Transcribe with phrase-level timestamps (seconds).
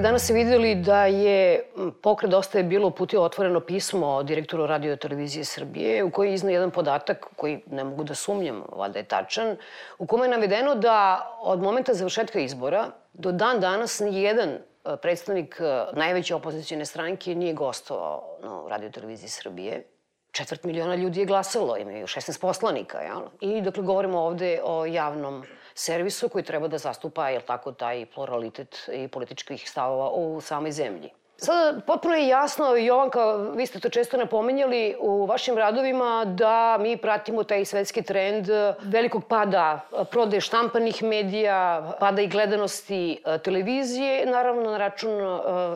[0.00, 1.64] danas videli da je
[2.02, 6.70] pokret Dosta je bilo uputio otvoreno pismo direktoru radio televizije Srbije u kojoj izna jedan
[6.70, 9.56] podatak koji ne mogu da sumnjam, valjda je tačan,
[9.98, 14.58] u kome je navedeno da od momenta završetka izbora do dan danas nijedan e,
[15.02, 19.82] predstavnik e, najveće opozicijne stranke nije gostovao na radio televiziji Srbije.
[20.32, 23.20] Četvrt miliona ljudi je glasalo, imaju 16 poslanika, jel?
[23.40, 25.44] I dakle govorimo ovde o javnom
[25.78, 31.10] servisu koji treba da zastupa, jel tako, taj pluralitet i političkih stavova u samoj zemlji.
[31.40, 36.96] Sada, potpuno je jasno, Jovanka, vi ste to često napomenjali u vašim radovima, da mi
[36.96, 38.46] pratimo taj svetski trend
[38.82, 39.80] velikog pada
[40.10, 45.10] prodaje štampanih medija, pada i gledanosti e, televizije, naravno na račun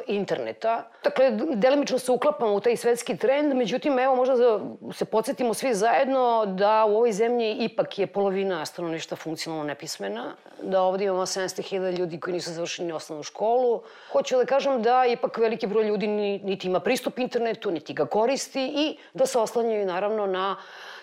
[0.06, 0.82] interneta.
[1.04, 4.60] Dakle, delimično se uklapamo u taj svetski trend, međutim, evo, možda da
[4.92, 10.82] se podsjetimo svi zajedno da u ovoj zemlji ipak je polovina stanovništa funkcionalno nepismena, da
[10.82, 13.82] ovde imamo 700.000 ljudi koji nisu završili osnovnu školu.
[14.12, 16.06] Hoću da kažem da ipak veliki broj ljudi
[16.45, 20.56] niti ima pristup internetu, niti ga koristi i da se oslanjaju naravno na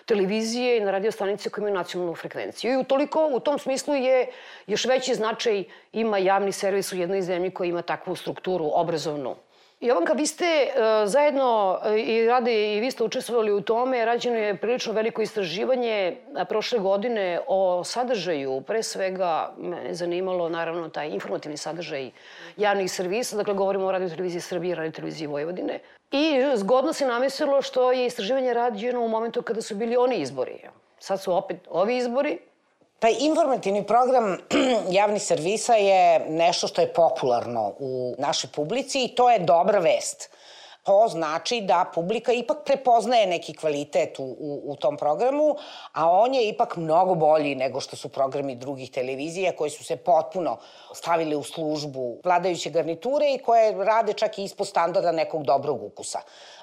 [0.06, 2.72] televizije i na radio stanice koje imaju nacionalnu frekvenciju.
[2.72, 4.26] I utoliko, u tom smislu je
[4.66, 9.36] još veći značaj ima javni servis u jednoj zemlji koja ima takvu strukturu obrazovnu
[9.80, 14.04] Jovanka, vi ste uh, zajedno uh, i rade i vi ste učestvovali u tome.
[14.04, 16.16] Rađeno je prilično veliko istraživanje
[16.48, 18.60] prošle godine o sadržaju.
[18.60, 22.10] Pre svega me zanimalo naravno taj informativni sadržaj
[22.56, 23.36] javnih servisa.
[23.36, 25.78] Dakle, govorimo o Radio televiziji Srbije i Radio televiziji Vojvodine.
[26.10, 30.60] I zgodno se namislilo što je istraživanje rađeno u momentu kada su bili oni izbori.
[30.98, 32.38] Sad su opet ovi izbori,
[33.00, 34.38] Pa informativni program
[34.98, 40.30] javnih servisa je nešto što je popularno u našoj publici i to je dobra vest.
[40.82, 45.56] To znači da publika ipak prepoznaje neki kvalitet u, u, u tom programu,
[45.92, 49.96] a on je ipak mnogo bolji nego što su programi drugih televizija koji su se
[49.96, 50.58] potpuno
[50.94, 56.20] stavili u službu vladajuće garniture i koje rade čak i ispod standarda nekog dobrog ukusa.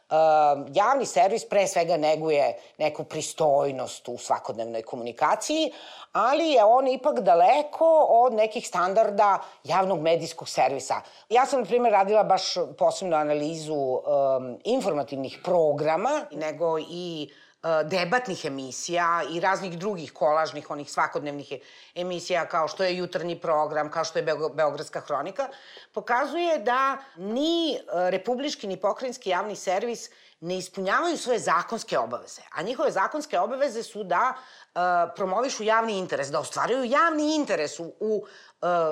[0.08, 5.72] Uh, javni servis pre svega neguje neku pristojnost u svakodnevnoj komunikaciji,
[6.12, 11.02] ali je on ipak daleko od nekih standarda javnog medijskog servisa.
[11.30, 17.47] Ja sam, na primjer, radila baš posebnu analizu um, informativnih programa, nego i uh,
[17.86, 21.54] debatnih emisija i raznih drugih kolažnih, onih svakodnevnih
[21.96, 24.24] emisija kao što je jutarnji program, kao što je
[24.54, 25.50] Beogradska hronika,
[25.94, 30.10] pokazuje da ni uh, republički ni pokrajinski javni servis
[30.40, 32.42] ne ispunjavaju svoje zakonske obaveze.
[32.52, 34.82] A njihove zakonske obaveze su da uh,
[35.16, 38.26] promovišu javni interes, da ostvaruju javni interes u, u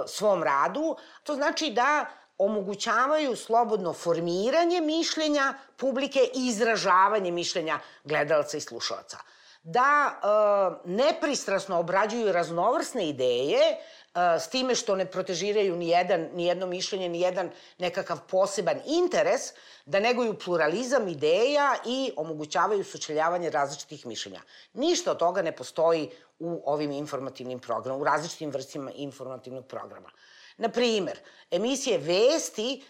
[0.07, 0.97] svom radu.
[1.23, 2.05] To znači da
[2.37, 9.17] omogućavaju slobodno formiranje mišljenja publike i izražavanje mišljenja gledalca i slušalaca.
[9.63, 13.77] Da e, nepristrasno obrađuju raznovrsne ideje,
[14.15, 19.41] s time što ne protežiraju ni, jedan, ni jedno mišljenje, ni jedan nekakav poseban interes,
[19.85, 24.41] da neguju pluralizam ideja i omogućavaju sučeljavanje različitih mišljenja.
[24.73, 26.09] Ništa od toga ne postoji
[26.39, 30.09] u ovim informativnim programima, u različitim vrstima informativnog programa.
[30.57, 31.19] Na primer,
[31.51, 32.83] emisije Vesti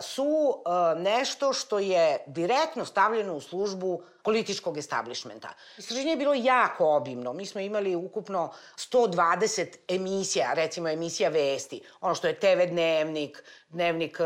[0.00, 0.62] su
[0.96, 5.48] nešto što je direktno stavljeno u službu političkog establishmenta.
[5.78, 7.32] Istraženje je bilo jako obimno.
[7.32, 14.18] Mi smo imali ukupno 120 emisija, recimo emisija Vesti, ono što je TV Dnevnik, Dnevnik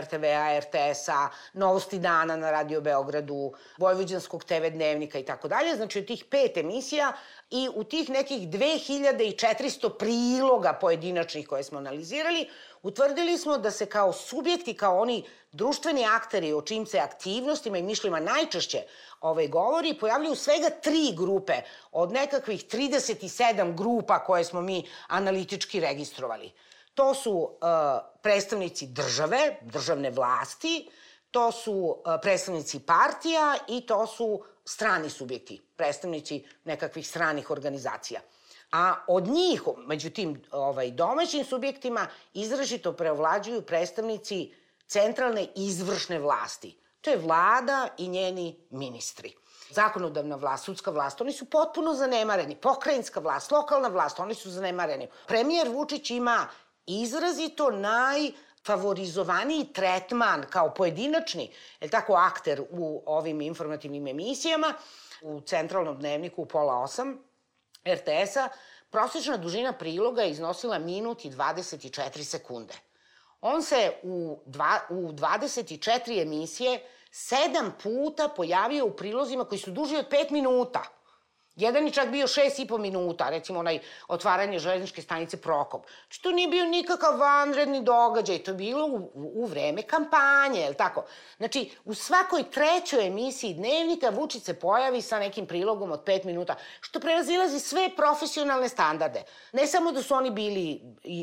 [0.00, 5.76] RTV-a, RTS-a, Novosti dana na Radio Beogradu, Vojvođanskog TV Dnevnika i tako dalje.
[5.76, 7.12] Znači, od tih pet emisija
[7.50, 12.48] i u tih nekih 2400 priloga pojedinačnih koje smo analizirali,
[12.82, 17.82] utvrdili smo da se kao subjekti, kao oni društveni akteri o čim se aktivnostima i
[17.82, 18.82] mišljima najčešće
[19.20, 21.52] ovaj, govori, pojavljuju svega tri grupe
[21.92, 26.52] od nekakvih 37 grupa koje smo mi analitički registrovali.
[26.94, 27.68] To su uh,
[28.22, 30.88] predstavnici države, državne vlasti,
[31.30, 38.20] to su uh, predstavnici partija i to su strani subjekti, predstavnici nekakvih stranih organizacija.
[38.72, 44.54] A od njih, među tim ovaj, domaćim subjektima, izražito preovlađuju predstavnici
[44.86, 46.78] centralne izvršne vlasti.
[47.00, 49.34] To je vlada i njeni ministri.
[49.70, 52.56] Zakonodavna vlast, sudska vlast, oni su potpuno zanemareni.
[52.56, 55.08] Pokrajinska vlast, lokalna vlast, oni su zanemareni.
[55.26, 56.46] Premijer Vučić ima
[56.86, 58.30] izrazito naj
[58.66, 61.50] favorizovaniji tretman kao pojedinačni,
[61.80, 64.74] je tako, akter u ovim informativnim emisijama,
[65.22, 67.18] u centralnom dnevniku u pola osam,
[67.86, 68.48] RTS-a,
[68.90, 72.74] prosječna dužina priloga je iznosila minut i 24 sekunde.
[73.40, 76.80] On se u, dva, u 24 emisije
[77.10, 80.97] sedam puta pojavio u prilozima koji su duži od 5 minuta.
[81.58, 85.86] Jedan je čak bio šest i po minuta, recimo onaj otvaranje železničke stanice Prokop.
[86.06, 90.74] Znači, to nije bio nikakav vanredni događaj, to je bilo u, u vreme kampanje, je
[90.74, 91.04] tako?
[91.36, 96.54] Znači, u svakoj trećoj emisiji dnevnika Vučić se pojavi sa nekim prilogom od pet minuta,
[96.80, 99.22] što prevazilazi sve profesionalne standarde.
[99.52, 100.80] Ne samo da su oni bili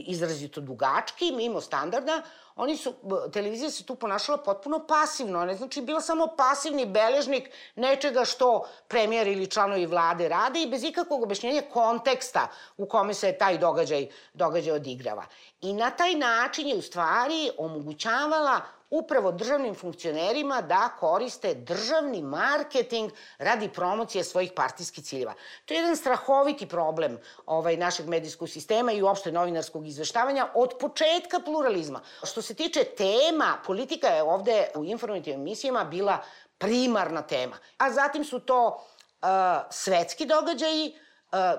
[0.07, 2.21] izrazito dugački, mimo standarda,
[2.55, 2.93] oni su,
[3.33, 9.27] televizija se tu ponašala potpuno pasivno, ne znači bila samo pasivni beležnik nečega što premijer
[9.27, 12.47] ili članovi vlade rade i bez ikakvog objašnjenja konteksta
[12.77, 15.25] u kome se taj događaj, događaj odigrava.
[15.61, 23.11] I na taj način je u stvari omogućavala upravo državnim funkcionerima da koriste državni marketing
[23.37, 25.33] radi promocije svojih partijskih ciljeva.
[25.65, 31.39] To je jedan strahoviti problem ovaj, našeg medijskog sistema i uopšte novinarskog izveštavanja od početka
[31.39, 32.01] pluralizma.
[32.23, 36.17] Što se tiče tema, politika je ovde u informativnim emisijama bila
[36.57, 37.57] primarna tema.
[37.77, 39.27] A zatim su to uh,
[39.69, 40.99] svetski događaji,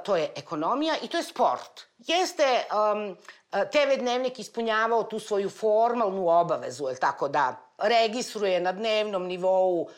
[0.04, 1.86] to je ekonomija i to je sport.
[1.98, 3.16] Jeste um,
[3.50, 9.88] TV dnevnik ispunjavao tu svoju formalnu obavezu, je tako da registruje na dnevnom nivou uh,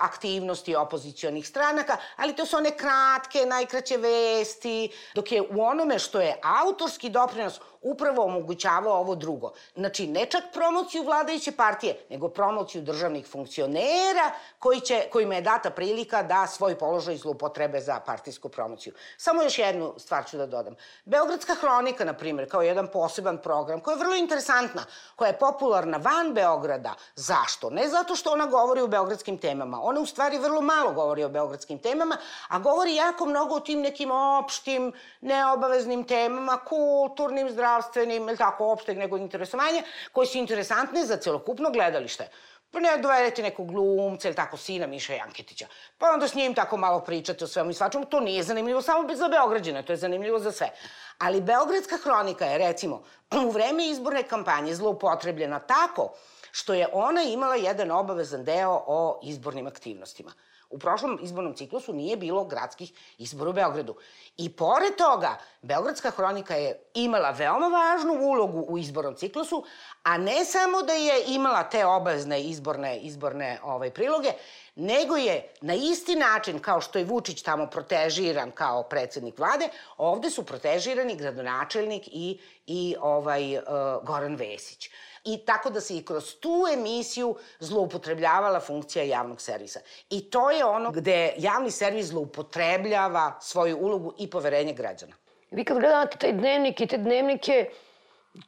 [0.00, 6.20] aktivnosti opozicionih stranaka, ali to su one kratke, najkraće vesti, dok je u onome što
[6.20, 7.60] je autorski doprinos
[7.90, 9.52] upravo omogućavao ovo drugo.
[9.74, 15.70] Znači, ne čak promociju vladajuće partije, nego promociju državnih funkcionera koji će, kojima je data
[15.70, 18.92] prilika da svoj položaj zloupotrebe za partijsku promociju.
[19.16, 20.74] Samo još jednu stvar ću da dodam.
[21.04, 24.84] Beogradska hronika, na primjer, kao jedan poseban program, koja je vrlo interesantna,
[25.16, 26.94] koja je popularna van Beograda.
[27.14, 27.70] Zašto?
[27.70, 29.80] Ne zato što ona govori o beogradskim temama.
[29.82, 32.16] Ona u stvari vrlo malo govori o beogradskim temama,
[32.48, 38.72] a govori jako mnogo o tim nekim opštim, neobaveznim temama, kulturnim, zdravstvenim, zdravstvenim, ili tako,
[38.72, 39.82] opšteg nekog interesovanja,
[40.12, 42.28] koje su interesantne za celokupno gledalište.
[42.70, 45.66] Pa ne dovedete nekog glumca ili tako sina Miša Janketića.
[45.98, 48.04] Pa onda s njim tako malo pričate o svemu i svačemu.
[48.04, 50.70] To nije zanimljivo samo za Beograđane, to je zanimljivo za sve.
[51.18, 53.02] Ali Beogradska hronika je, recimo,
[53.46, 56.12] u vreme izborne kampanje zloupotrebljena tako
[56.52, 60.32] što je ona imala jedan obavezan deo o izbornim aktivnostima.
[60.76, 63.94] U prošlom izbornom ciklusu nije bilo gradskih izbora u Beogradu.
[64.36, 69.64] I pored toga, Beogradska hronika je imala veoma važnu ulogu u izbornom ciklusu,
[70.02, 74.32] a ne samo da je imala te obavezne izborne, izborne ovaj, priloge,
[74.74, 80.30] nego je na isti način kao što je Vučić tamo protežiran kao predsednik vlade, ovde
[80.30, 83.62] su protežirani gradonačelnik i, i ovaj, uh,
[84.02, 84.90] Goran Vesić
[85.26, 89.80] i tako da se i kroz tu emisiju zloupotrebljavala funkcija javnog servisa.
[90.10, 95.12] I to je ono gde javni servis zloupotrebljava svoju ulogu i poverenje građana.
[95.50, 97.70] Vi kad gledate taj dnevnik i te dnevnike,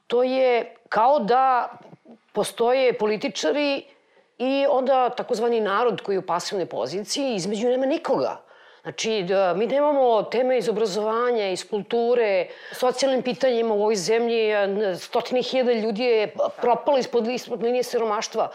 [0.07, 1.73] to je kao da
[2.33, 3.85] postoje političari
[4.39, 8.48] i onda takozvani narod koji je u pasivnoj poziciji, između nema nikoga.
[8.83, 14.51] Znači, da, mi nemamo teme iz obrazovanja, iz kulture, socijalnim pitanjima u ovoj zemlji,
[14.99, 18.51] stotine hiljada ljudi je propalo ispod, ispod linije siromaštva.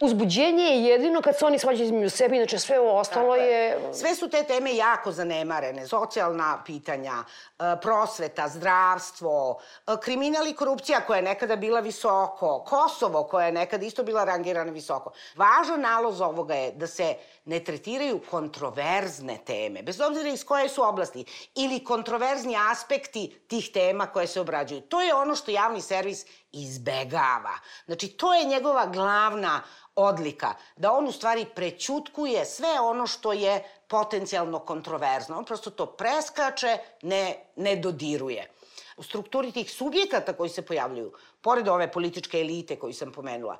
[0.00, 3.78] Uzbuđenje je jedino kad se oni svađaju između sebi, inače sve ovo ostalo je...
[3.92, 5.86] Sve su te teme jako zanemarene.
[5.86, 13.24] Socijalna pitanja, e, prosveta, zdravstvo, e, kriminal i korupcija koja je nekada bila visoko, Kosovo
[13.24, 15.12] koja je nekada isto bila rangirana visoko.
[15.36, 17.14] Važan naloz ovoga je da se
[17.44, 21.24] ne tretiraju kontroverzne teme, bez obzira iz koje su oblasti,
[21.54, 24.80] ili kontroverzni aspekti tih tema koje se obrađuju.
[24.80, 27.58] To je ono što javni servis izbegava.
[27.86, 29.62] Znači, to je njegova glavna
[29.94, 35.38] odlika, da on u stvari prećutkuje sve ono što je potencijalno kontroverzno.
[35.38, 38.50] On prosto to preskače, ne, ne dodiruje.
[38.96, 43.58] U strukturi tih subjekata koji se pojavljuju, pored ove političke elite koju sam pomenula,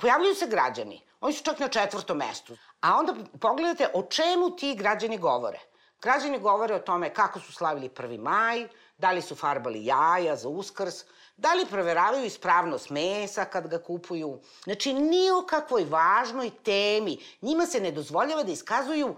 [0.00, 1.02] pojavljuju se građani.
[1.20, 2.56] Oni su čak na četvrtom mestu.
[2.80, 5.60] A onda pogledate o čemu ti građani govore.
[6.02, 8.18] Građani govore o tome kako su slavili 1.
[8.18, 11.04] maj, da li su farbali jaja za uskrs,
[11.36, 14.40] da li proveravaju ispravnost mesa kad ga kupuju.
[14.64, 17.18] Znači, nije o kakvoj važnoj temi.
[17.42, 19.16] Njima se ne dozvoljava da iskazuju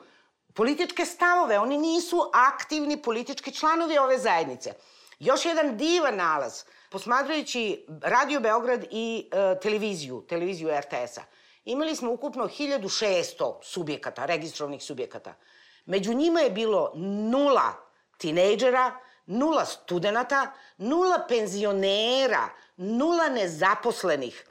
[0.55, 1.59] političke stavove.
[1.59, 4.73] Oni nisu aktivni politički članovi ove zajednice.
[5.19, 11.23] Još jedan divan nalaz, posmatrajući Radio Beograd i e, televiziju, televiziju RTS-a,
[11.65, 15.35] imali smo ukupno 1600 subjekata, registrovnih subjekata.
[15.87, 16.93] Među njima je bilo
[17.31, 17.73] nula
[18.19, 24.45] tinejdžera, nula studenta, nula penzionera, nula nezaposlenih,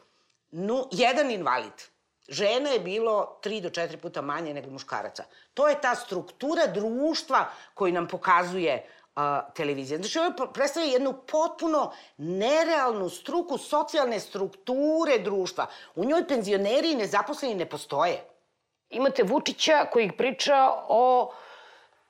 [0.51, 1.83] nu, jedan invalid.
[2.27, 5.23] Žena je bilo tri do četiri puta manje nego muškaraca.
[5.53, 9.97] To je ta struktura društva koju nam pokazuje a, televizija.
[9.97, 15.67] Znači, ovo predstavlja jednu potpuno nerealnu struku socijalne strukture društva.
[15.95, 18.23] U njoj penzioneri i nezaposleni ne postoje.
[18.89, 21.33] Imate Vučića koji priča o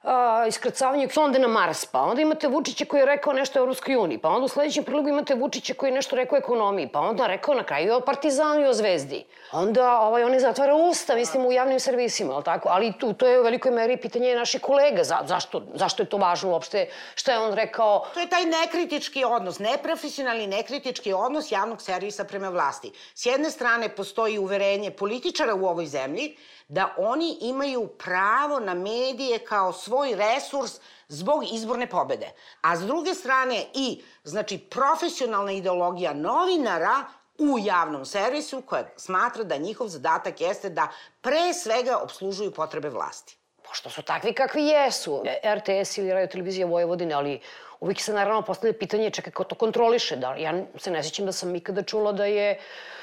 [0.05, 3.95] a, iskrcavanje sonde na Mars, pa onda imate Vučića koji je rekao nešto o Evropskoj
[3.95, 6.99] uniji, pa onda u sledećem prilogu imate Vučića koji je nešto rekao o ekonomiji, pa
[6.99, 9.23] onda rekao na kraju o Partizanu i o Zvezdi.
[9.51, 12.69] Onda ovaj, oni zatvara usta, mislim, u javnim servisima, ali tako?
[12.69, 15.03] Ali tu, to je u velikoj meri pitanje naših kolega.
[15.03, 16.89] Za, zašto, zašto je to važno uopšte?
[17.15, 18.05] Šta je on rekao?
[18.13, 22.91] To je taj nekritički odnos, neprofesionalni nekritički odnos javnog servisa prema vlasti.
[23.13, 26.35] S jedne strane postoji uverenje političara u ovoj zemlji
[26.67, 30.71] da oni imaju pravo na medije kao svoj resurs
[31.07, 32.31] zbog izborne pobede.
[32.61, 37.03] A s druge strane i, znači, profesionalna ideologija novinara
[37.37, 40.87] u javnom servisu koja smatra da njihov zadatak jeste da
[41.21, 43.37] pre svega obslužuju potrebe vlasti.
[43.67, 45.23] Pošto su takvi kakvi jesu,
[45.55, 47.41] RTS ili Radio Televizija Vojvodine, ali
[47.79, 50.15] uvijek se naravno postavlja pitanje čekaj ko to kontroliše.
[50.15, 52.59] Da, ja se ne sjećam da sam ikada čula da je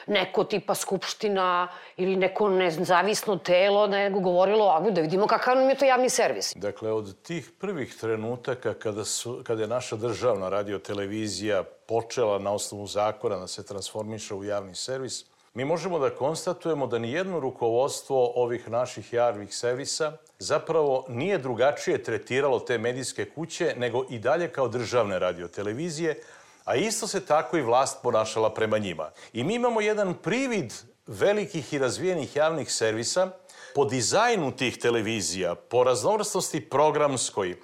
[0.07, 5.75] neko tipa skupština ili neko nezavisno telo nego govorilo, a da vidimo kakav nam je
[5.75, 6.52] to javni servis.
[6.57, 12.87] Dakle, od tih prvih trenutaka kada, su, kada je naša državna radiotelevizija počela na osnovu
[12.87, 18.68] zakona da se transformiše u javni servis, mi možemo da konstatujemo da nijedno rukovodstvo ovih
[18.68, 25.18] naših javnih servisa zapravo nije drugačije tretiralo te medijske kuće nego i dalje kao državne
[25.18, 26.23] radiotelevizije,
[26.64, 29.11] a isto se tako i vlast ponašala prema njima.
[29.32, 30.73] I mi imamo jedan privid
[31.06, 33.30] velikih i razvijenih javnih servisa
[33.75, 37.56] po dizajnu tih televizija, po raznovrstnosti programskoj,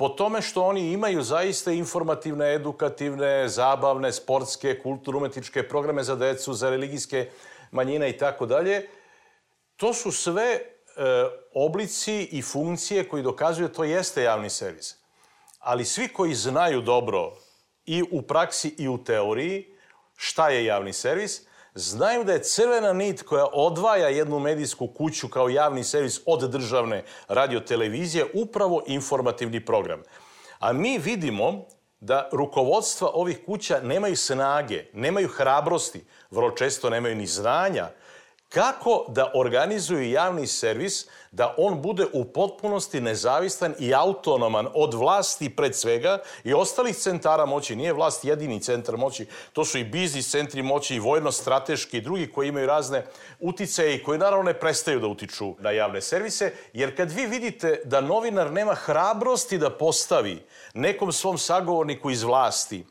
[0.00, 6.70] po tome što oni imaju zaista informativne, edukativne, zabavne, sportske, kulturno-umetničke programe za decu, za
[6.70, 7.28] religijske
[7.70, 8.88] manjine i tako dalje,
[9.76, 10.62] to su sve e,
[11.54, 14.94] oblici i funkcije koji dokazuju da to jeste javni servis.
[15.58, 17.36] Ali svi koji znaju dobro
[17.84, 19.76] i u praksi i u teoriji
[20.16, 21.42] šta je javni servis,
[21.74, 27.04] znaju da je crvena nit koja odvaja jednu medijsku kuću kao javni servis od državne
[27.28, 30.02] radiotelevizije upravo informativni program.
[30.58, 31.66] A mi vidimo
[32.00, 37.88] da rukovodstva ovih kuća nemaju snage, nemaju hrabrosti, vrlo često nemaju ni znanja
[38.50, 45.56] kako da organizuju javni servis, da on bude u potpunosti nezavistan i autonoman od vlasti
[45.56, 47.76] pred svega i ostalih centara moći.
[47.76, 52.32] Nije vlast jedini centar moći, to su i biznis centri moći i vojno-strateški i drugi
[52.32, 53.06] koji imaju razne
[53.40, 57.82] uticaje i koji naravno ne prestaju da utiču na javne servise, jer kad vi vidite
[57.84, 60.42] da novinar nema hrabrosti da postavi
[60.74, 62.86] nekom svom sagovorniku iz vlasti,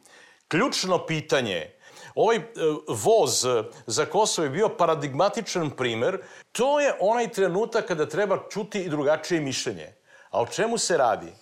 [0.48, 1.78] ključno pitanje
[2.16, 2.42] Ovaj e,
[2.88, 3.46] voz
[3.88, 6.22] za Kosovo je bio paradigmatičan primer.
[6.51, 9.94] To je onaj trenutak kada treba čuti i drugačije mišljenje.
[10.30, 11.34] A o čemu se radi?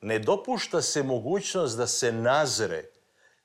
[0.00, 2.84] Ne dopušta se mogućnost da se nazre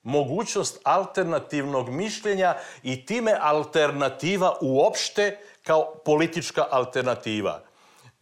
[0.06, 7.65] mogućnost alternativnog mišljenja i time alternativa uopšte kao politička alternativa.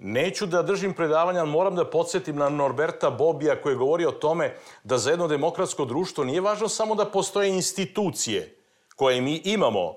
[0.06, 4.12] Neću da držim predavanja, ali moram da podsjetim na Norberta Bobija koji je govorio o
[4.12, 8.58] tome da za jedno demokratsko društvo nije važno samo da postoje institucije
[8.96, 9.96] koje mi imamo.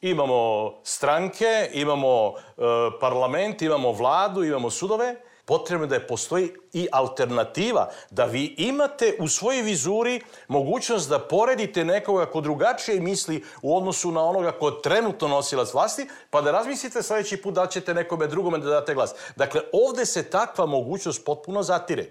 [0.00, 2.62] Imamo stranke, imamo e,
[3.00, 5.16] parlament, imamo vladu, imamo sudove,
[5.48, 11.18] potrebno je da je postoji i alternativa, da vi imate u svojoj vizuri mogućnost da
[11.18, 16.52] poredite nekoga ko drugačije misli u odnosu na onoga ko trenutno nosilac vlasti, pa da
[16.52, 19.14] razmislite sledeći put da ćete nekome drugome da date glas.
[19.36, 22.06] Dakle, ovde se takva mogućnost potpuno zatire.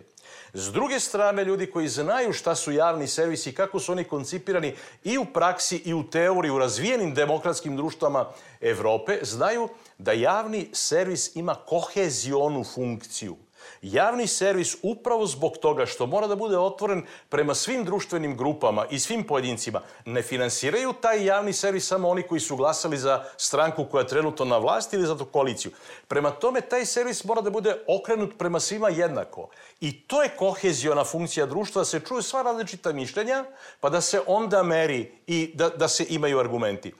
[0.54, 5.18] S druge strane, ljudi koji znaju šta su javni servisi, kako su oni koncipirani i
[5.18, 8.30] u praksi i u teoriji, u razvijenim demokratskim društvama
[8.62, 13.36] Evrope, znaju da javni servis ima kohezionu funkciju.
[13.82, 19.00] Javni servis upravo zbog toga što mora da bude otvoren prema svim društvenim grupama i
[19.00, 24.02] svim pojedincima ne finansiraju taj javni servis samo oni koji su glasali za stranku koja
[24.02, 25.72] je trenutno na vlasti ili za tu koaliciju.
[26.08, 29.50] Prema tome, taj servis mora da bude okrenut prema svima jednako.
[29.80, 33.46] I to je koheziona funkcija društva, da se čuju sva različita mišljenja,
[33.80, 36.94] pa da se onda meri i da, da se imaju argumenti.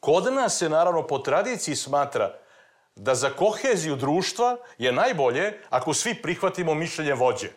[0.00, 2.41] Kod nas se naravno po tradiciji smatra
[2.96, 7.48] da za koheziju društva je najbolje ako svi prihvatimo mišljenje vođe.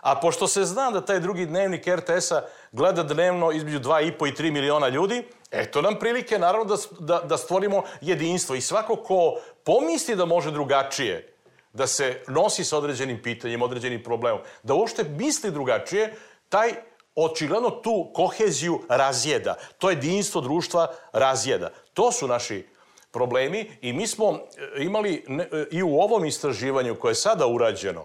[0.00, 4.50] A pošto se zna da taj drugi dnevnik RTS-a gleda dnevno između 2,5 i 3
[4.50, 8.54] miliona ljudi, eto nam prilike naravno da, da, da stvorimo jedinstvo.
[8.54, 11.34] I svako ko pomisli da može drugačije,
[11.72, 16.14] da se nosi sa određenim pitanjem, određenim problemom, da uopšte misli drugačije,
[16.48, 16.74] taj
[17.14, 19.54] očigledno tu koheziju razjeda.
[19.78, 21.70] To jedinstvo društva razjeda.
[21.94, 22.66] To su naši
[23.14, 24.40] problemi i mi smo
[24.78, 28.04] e, imali e, i u ovom istraživanju koje je sada urađeno,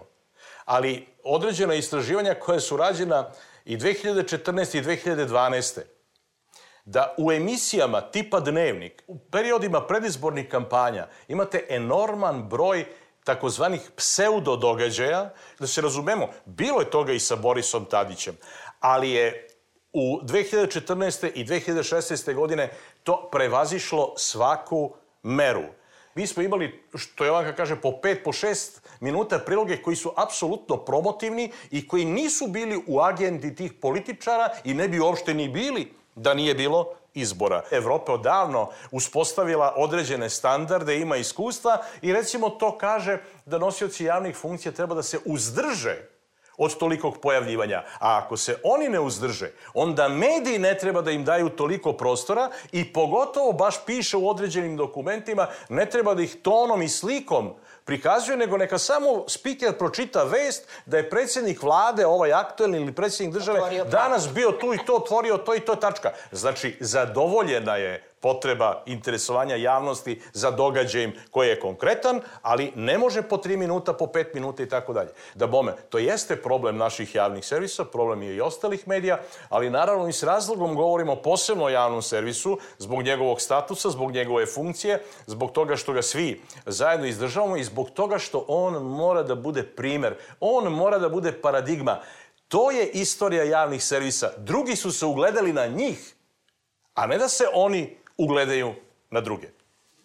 [0.64, 3.30] ali određena istraživanja koja su rađena
[3.64, 4.78] i 2014.
[4.78, 5.80] i 2012.
[6.84, 12.84] da u emisijama tipa Dnevnik, u periodima predizbornih kampanja imate enorman broj
[13.24, 18.36] takozvanih pseudo događaja, da se razumemo, bilo je toga i sa Borisom Tadićem,
[18.80, 19.48] ali je
[19.92, 21.30] u 2014.
[21.34, 22.34] i 2016.
[22.34, 22.70] godine
[23.02, 25.64] to prevazišlo svaku meru.
[26.14, 30.76] Mi smo imali, što Jovanka kaže, po pet, po šest minuta priloge koji su apsolutno
[30.76, 35.92] promotivni i koji nisu bili u agendi tih političara i ne bi uopšte ni bili
[36.14, 37.62] da nije bilo izbora.
[37.70, 44.72] Evropa odavno uspostavila određene standarde, ima iskustva i recimo to kaže da nosioci javnih funkcija
[44.72, 46.19] treba da se uzdrže
[46.60, 47.82] od tolikog pojavljivanja.
[47.98, 52.50] A ako se oni ne uzdrže, onda mediji ne treba da im daju toliko prostora
[52.72, 58.36] i pogotovo baš piše u određenim dokumentima, ne treba da ih tonom i slikom prikazuje,
[58.36, 63.84] nego neka samo spiker pročita vest da je predsjednik vlade, ovaj aktuelni ili predsjednik države,
[63.84, 66.12] danas bio tu i to, otvorio to i to tačka.
[66.32, 73.36] Znači, zadovoljena je potreba interesovanja javnosti za događajem koji je konkretan, ali ne može po
[73.36, 75.10] tri minuta, po pet minuta i tako dalje.
[75.34, 80.08] Da bome, to jeste problem naših javnih servisa, problem je i ostalih medija, ali naravno
[80.08, 85.52] i s razlogom govorimo posebno o javnom servisu, zbog njegovog statusa, zbog njegove funkcije, zbog
[85.52, 90.14] toga što ga svi zajedno izdržavamo i zbog toga što on mora da bude primer,
[90.40, 92.00] on mora da bude paradigma.
[92.48, 94.32] To je istorija javnih servisa.
[94.36, 96.14] Drugi su se ugledali na njih,
[96.94, 98.74] a ne da se oni ugledaju
[99.10, 99.48] na druge.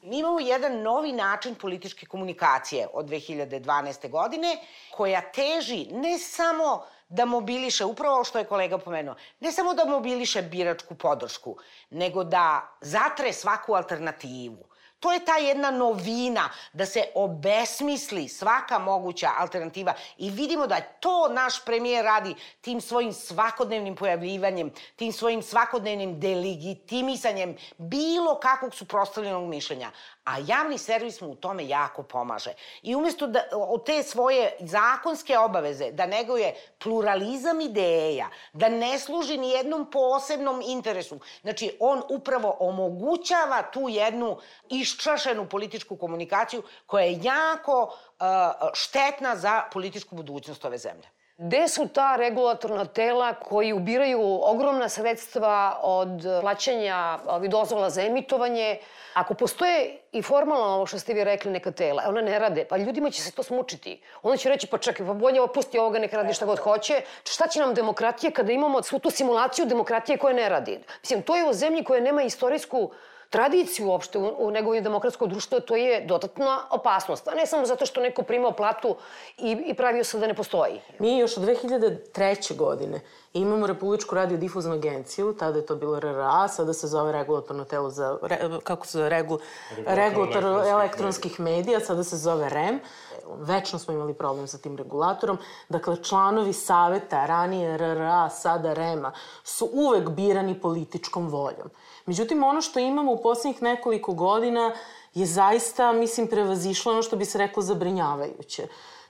[0.01, 4.10] Mi imamo jedan novi način političke komunikacije od 2012.
[4.10, 4.57] godine,
[4.91, 10.41] koja teži ne samo da mobiliše, upravo što je kolega pomenuo, ne samo da mobiliše
[10.41, 11.57] biračku podršku,
[11.89, 14.65] nego da zatre svaku alternativu
[15.05, 19.93] To je ta jedna novina, da se obesmisli svaka moguća alternativa.
[20.17, 27.57] I vidimo da to naš premijer radi tim svojim svakodnevnim pojavljivanjem, tim svojim svakodnevnim delegitimisanjem
[27.77, 29.91] bilo kakvog suprostavljenog mišljenja
[30.25, 32.53] a javni servis mu u tome jako pomaže.
[32.81, 39.38] I umesto da od te svoje zakonske obaveze da neguje pluralizam ideja, da ne služi
[39.38, 44.38] ni jednom posebnom interesu, znači on upravo omogućava tu jednu
[44.70, 48.25] iščašenu političku komunikaciju koja je jako uh,
[48.74, 51.07] štetna za političku budućnost ove zemlje.
[51.37, 56.09] Gde su ta regulatorna tela koji ubiraju ogromna sredstva od
[56.41, 58.77] plaćanja ovih dozvola za emitovanje?
[59.13, 62.77] Ako postoje i formalno ovo što ste vi rekli neka tela, ona ne rade, pa
[62.77, 64.01] ljudima će se to smučiti.
[64.24, 67.01] Onda će reći, pa čekaj, pa bolje opusti ovoga, neka radi šta god hoće.
[67.24, 70.79] Šta će nam demokratija kada imamo svu tu simulaciju demokratije koja ne radi?
[71.01, 72.91] Mislim, to je u zemlji koja nema istorijsku
[73.29, 77.27] tradiciju uopšte u, u njegovim demokratsko društvo, to je dodatna opasnost.
[77.27, 78.96] A ne samo zato što neko primao platu
[79.38, 80.81] i, i pravio se da ne postoji.
[81.00, 82.55] Mi još od 2003.
[82.55, 83.01] godine
[83.33, 88.18] imamo Republičku radiodifuznu agenciju, tada je to bilo RRA, sada se zove regulatorno telo za,
[88.22, 89.40] re, kako se zove, regul,
[89.85, 92.79] regulator elektronskih medija, sada se zove REM
[93.27, 95.38] večno smo imali problem sa tim regulatorom.
[95.70, 99.11] Dakle, članovi saveta, ranije RRA, sada REMA,
[99.44, 101.70] su uvek birani političkom voljom.
[102.05, 104.72] Međutim, ono što imamo u poslednjih nekoliko godina
[105.13, 108.68] je zaista, mislim, prevazišlo ono što bi se reklo zabrinjavajuće.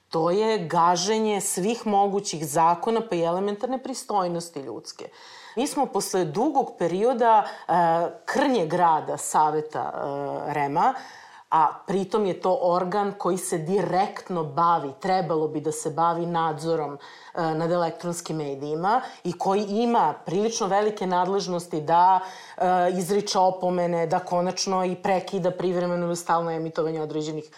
[0.10, 5.10] To je gaženje svih mogućih zakona pa i elementarne pristojnosti ljudske.
[5.56, 7.72] Mi smo posle dugog perioda e,
[8.26, 10.94] krnje grada Saveta e, Rema
[11.50, 16.94] a pritom je to organ koji se direktno bavi, trebalo bi da se bavi nadzorom
[16.94, 16.98] e,
[17.42, 22.20] nad elektronskim medijima i koji ima prilično velike nadležnosti da
[22.58, 22.62] e,
[22.98, 27.50] izriče opomene, da konačno i prekida privremeno ili stalno emitovanje određenih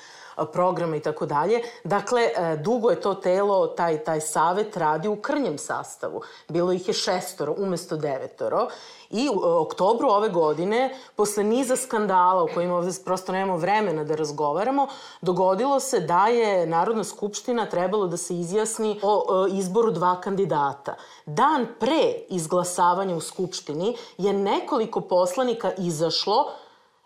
[0.45, 1.61] programa i tako dalje.
[1.83, 6.21] Dakle, e, dugo je to telo, taj, taj savet radi u krnjem sastavu.
[6.47, 8.67] Bilo ih je šestoro umesto devetoro.
[9.09, 14.15] I u oktobru ove godine, posle niza skandala o kojima ovde prosto nemamo vremena da
[14.15, 14.87] razgovaramo,
[15.21, 20.95] dogodilo se da je Narodna skupština trebalo da se izjasni o, o izboru dva kandidata.
[21.25, 26.51] Dan pre izglasavanja u Skupštini je nekoliko poslanika izašlo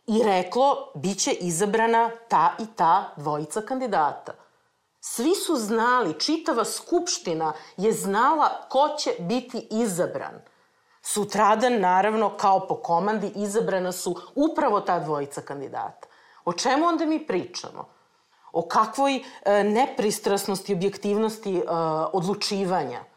[0.07, 4.33] i reklo biće izabrana ta i ta dvojica kandidata.
[4.99, 10.41] Svi su znali, čitava skupština je znala ko će biti izabran.
[11.01, 16.07] Sutradan, naravno, kao po komandi, izabrana su upravo ta dvojica kandidata.
[16.45, 17.89] O čemu onda mi pričamo?
[18.51, 21.61] O kakvoj e, nepristrasnosti, objektivnosti e,
[22.13, 23.10] odlučivanja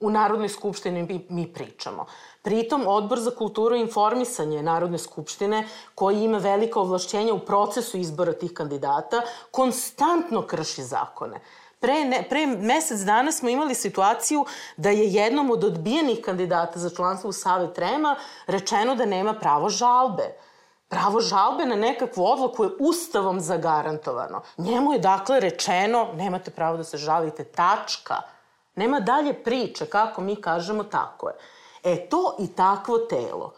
[0.00, 2.06] u Narodnoj skupštini mi, mi pričamo.
[2.42, 8.32] Pritom, Odbor za kulturu i informisanje Narodne skupštine, koji ima velika ovlašćenja u procesu izbora
[8.32, 11.40] tih kandidata, konstantno krši zakone.
[11.80, 14.44] Pre, ne, pre mesec dana smo imali situaciju
[14.76, 19.68] da je jednom od odbijenih kandidata za članstvo u Savet Rema rečeno da nema pravo
[19.68, 20.32] žalbe.
[20.88, 24.42] Pravo žalbe na nekakvu odluku je ustavom zagarantovano.
[24.56, 28.22] Njemu je dakle rečeno nemate pravo da se žalite, tačka.
[28.80, 31.34] Nema dalje priče, kako mi kažemo, tako je.
[31.82, 33.52] E to i takvo telo,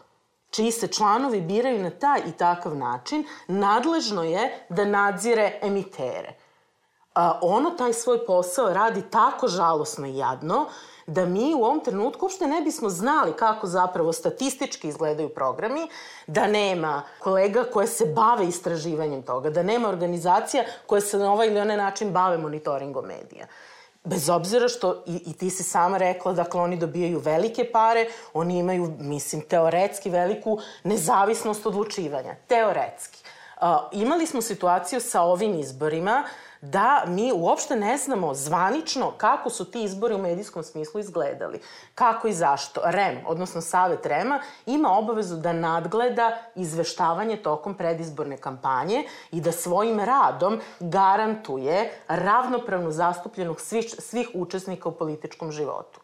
[0.49, 6.33] čiji se članovi biraju na taj i takav način, nadležno je da nadzire emitere.
[7.15, 10.65] A, ono taj svoj posao radi tako žalosno i jadno
[11.07, 15.87] da mi u ovom trenutku uopšte ne bismo znali kako zapravo statistički izgledaju programi,
[16.27, 21.47] da nema kolega koje se bave istraživanjem toga, da nema organizacija koje se na ovaj
[21.47, 23.47] ili onaj način bave monitoringom medija.
[24.03, 28.59] Bez obzira što, i, i ti si sama rekla, dakle, oni dobijaju velike pare, oni
[28.59, 32.35] imaju, mislim, teoretski veliku nezavisnost odlučivanja.
[32.47, 33.23] Teoretski.
[33.61, 36.23] Uh, imali smo situaciju sa ovim izborima
[36.63, 41.59] da mi uopšte ne znamo zvanično kako su ti izbori u medijskom smislu izgledali.
[41.95, 42.81] Kako i zašto.
[42.83, 49.99] REM, odnosno Savet REMA, ima obavezu da nadgleda izveštavanje tokom predizborne kampanje i da svojim
[49.99, 55.99] radom garantuje ravnopravnu zastupljenog svih, svih učesnika u političkom životu.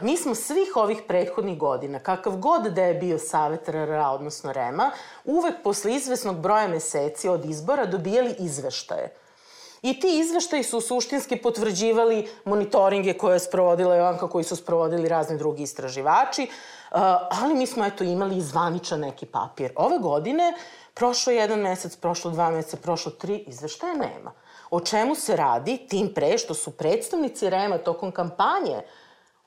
[0.00, 4.90] Mi smo svih ovih prethodnih godina, kakav god da je bio Savet RRA, odnosno REMA,
[5.24, 9.21] uvek posle izvesnog broja meseci od izbora dobijali izveštaje
[9.82, 15.38] I ti izveštaji su suštinski potvrđivali monitoringe koje je sprovodila Jovanka, koji su sprovodili razni
[15.38, 16.98] drugi istraživači, uh,
[17.42, 19.72] ali mi smo eto imali zvaničan neki papir.
[19.76, 20.54] Ove godine,
[20.94, 24.32] prošlo jedan mesec, prošlo dva meseca, prošlo tri, izveštaja nema.
[24.70, 28.82] O čemu se radi, tim pre što su predstavnici REMA tokom kampanje uh,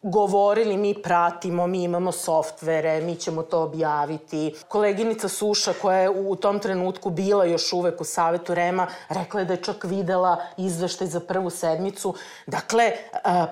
[0.05, 4.55] govorili mi pratimo, mi imamo softvere, mi ćemo to objaviti.
[4.67, 9.45] Koleginica Suša koja je u tom trenutku bila još uvek u Savetu Rema, rekla je
[9.45, 12.13] da je čak videla izveštaj za prvu sedmicu.
[12.47, 12.91] Dakle,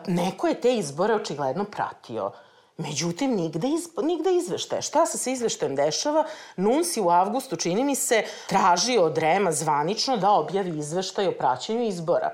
[0.08, 2.32] neko je te izbore očigledno pratio.
[2.78, 4.82] Međutim, nigde, iz, nigde izveštaje.
[4.82, 6.26] Šta se sa izveštajem dešava?
[6.56, 11.84] Nunsi u avgustu, čini mi se, traži od Rema zvanično da objavi izveštaj o praćenju
[11.84, 12.34] izbora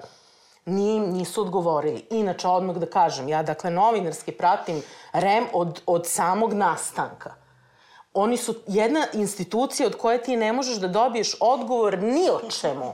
[0.70, 2.06] ni, nisu odgovorili.
[2.10, 4.82] Inače, odmah da kažem, ja dakle novinarski pratim
[5.14, 7.34] REM od, od samog nastanka.
[8.14, 12.94] Oni su jedna institucija od koje ti ne možeš da dobiješ odgovor ni o čemu.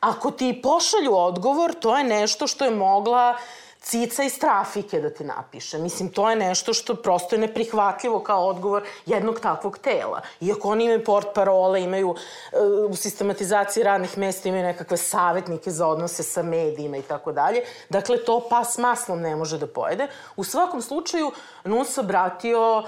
[0.00, 3.36] Ako ti pošalju odgovor, to je nešto što je mogla
[3.86, 5.78] cica iz trafike da ti napiše.
[5.78, 10.20] Mislim, to je nešto što prosto je neprihvatljivo kao odgovor jednog takvog tela.
[10.40, 12.14] Iako oni imaju port parole, imaju
[12.52, 12.56] e,
[12.88, 17.62] u sistematizaciji radnih mesta, imaju nekakve savetnike za odnose sa medijima i tako dalje.
[17.88, 20.08] Dakle, to pas maslom ne može da pojede.
[20.36, 21.30] U svakom slučaju,
[21.64, 22.86] NUS obratio uh,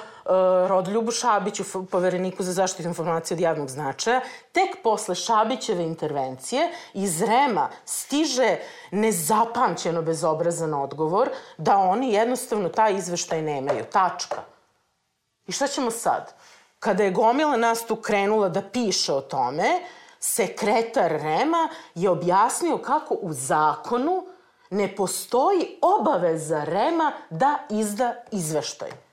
[0.69, 4.21] Rodoljubu Šabiću, povereniku za zaštitu informacije od javnog značaja,
[4.53, 8.57] tek posle Šabićeve intervencije iz REMA stiže
[8.91, 13.85] nezapamćeno bezobrazan odgovor da oni jednostavno taj izveštaj nemaju.
[13.93, 14.43] Tačka.
[15.47, 16.35] I šta ćemo sad?
[16.79, 19.81] Kada je gomila nas tu krenula da piše o tome,
[20.21, 24.27] sekretar Rema je objasnio kako u zakonu
[24.71, 29.08] ne postoji obaveza Rema da izda izveštaj.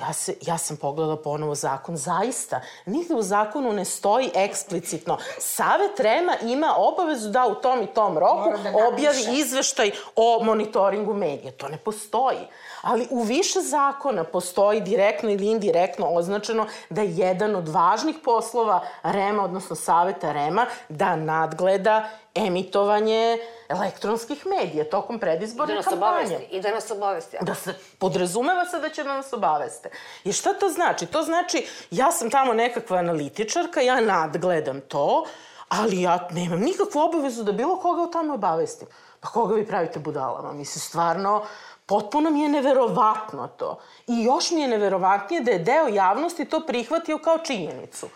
[0.00, 2.60] Ja, se, ja sam pogledala ponovo zakon, zaista.
[2.86, 5.18] Nigde u zakonu ne stoji eksplicitno.
[5.38, 11.14] Savet Rema ima obavezu da u tom i tom roku da objavi izveštaj o monitoringu
[11.14, 11.52] medija.
[11.52, 12.38] To ne postoji.
[12.82, 18.80] Ali u više zakona postoji direktno ili indirektno označeno da je jedan od važnih poslova
[19.02, 23.38] Rema, odnosno Saveta Rema, da nadgleda emitovanje
[23.68, 26.36] elektronskih medija tokom predizborne da kampanje.
[26.36, 27.36] Obavesti, I da nas obavesti.
[27.40, 29.90] Da se, podrazumeva se da će da nas obaveste.
[30.24, 31.06] I šta to znači?
[31.06, 35.24] To znači, ja sam tamo nekakva analitičarka, ja nadgledam to,
[35.68, 38.88] ali ja nemam nikakvu obavezu da bilo koga o tome obavestim.
[39.20, 40.52] Pa koga vi pravite budalama?
[40.52, 41.42] Mislim, stvarno,
[41.90, 43.78] potpuno mi je neverovatno to.
[44.06, 48.06] I još mi je neverovatnije da je deo javnosti to prihvatio kao činjenicu.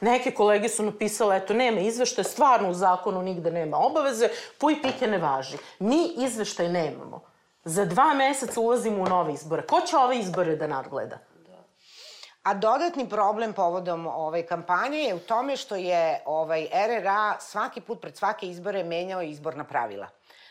[0.00, 4.28] Neke kolege su napisale, eto, nema izveštaja, stvarno u zakonu nigde nema obaveze,
[4.58, 5.58] puj pike ne važi.
[5.78, 7.20] Mi izveštaj nemamo.
[7.64, 9.66] Za dva meseca ulazimo u nove izbore.
[9.66, 11.18] Ko će ove izbore da nadgleda?
[12.42, 18.00] A dodatni problem povodom ove kampanje je u tome što je ovaj RRA svaki put
[18.00, 20.08] pred svake izbore menjao izborna pravila.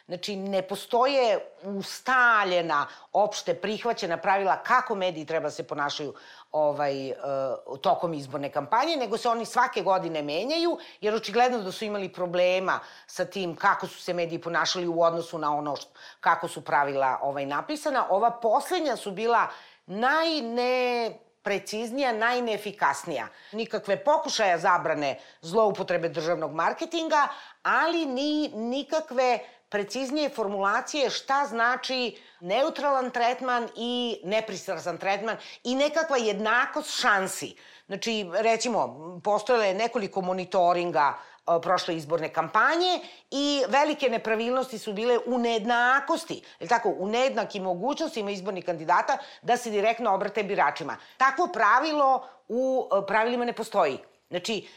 [0.09, 6.13] Znači, ne postoje ustaljena, opšte prihvaćena pravila kako mediji treba se ponašaju
[6.51, 11.85] ovaj, uh, tokom izborne kampanje, nego se oni svake godine menjaju, jer očigledno da su
[11.85, 16.47] imali problema sa tim kako su se mediji ponašali u odnosu na ono što, kako
[16.47, 18.07] su pravila ovaj, napisana.
[18.09, 19.47] Ova poslednja su bila
[19.85, 23.27] najne preciznija, najneefikasnija.
[23.51, 27.27] Nikakve pokušaja zabrane zloupotrebe državnog marketinga,
[27.63, 37.01] ali ni nikakve preciznije formulacije šta znači neutralan tretman i nepristrasan tretman i nekakva jednakost
[37.01, 37.55] šansi.
[37.87, 41.13] Znači, recimo, postojale je nekoliko monitoringa
[41.61, 42.99] prošle izborne kampanje
[43.31, 49.57] i velike nepravilnosti su bile u nejednakosti, je tako, u nejednakim mogućnostima izbornih kandidata da
[49.57, 50.97] se direktno obrate biračima.
[51.17, 53.97] Takvo pravilo u pravilima ne postoji.
[54.29, 54.67] Znači,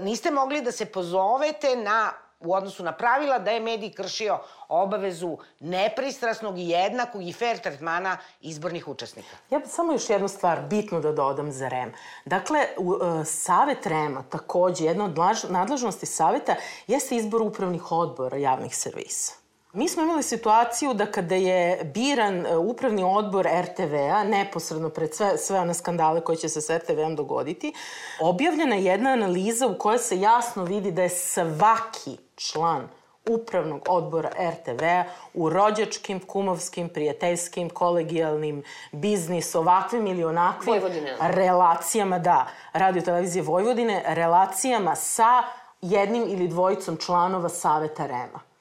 [0.00, 2.12] niste mogli da se pozovete na
[2.46, 8.18] u odnosu na pravila da je medij kršio obavezu nepristrasnog i jednakog i fair tretmana
[8.40, 9.36] izbornih učesnika.
[9.50, 11.92] Ja bih samo još jednu stvar bitno da dodam za REM.
[12.24, 16.54] Dakle, u, uh, Savet REM-a takođe, jedna od nadležnosti Saveta
[16.86, 19.45] jeste izbor upravnih odbora javnih servisa.
[19.76, 25.38] Mi smo imali situaciju da kada je biran e, upravni odbor RTV-a, neposredno pred sve,
[25.38, 27.72] sve one skandale koje će se s RTV-om dogoditi,
[28.20, 32.88] objavljena je jedna analiza u kojoj se jasno vidi da je svaki član
[33.28, 38.62] upravnog odbora RTV-a u rođačkim, kumovskim, prijateljskim, kolegijalnim,
[38.92, 41.16] biznis, ovakvim ili onakvim Vojvodine.
[41.20, 45.42] relacijama, da, radio televizije Vojvodine, relacijama sa
[45.80, 48.55] jednim ili dvojicom članova Saveta REM-a.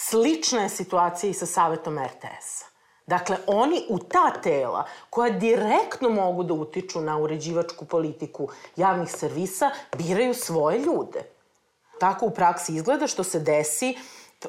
[0.00, 2.66] Slična je situacija i sa Savetom RTS-a.
[3.06, 9.70] Dakle, oni u ta tela koja direktno mogu da utiču na uređivačku politiku javnih servisa
[9.96, 11.22] biraju svoje ljude.
[12.00, 13.96] Tako u praksi izgleda što se desi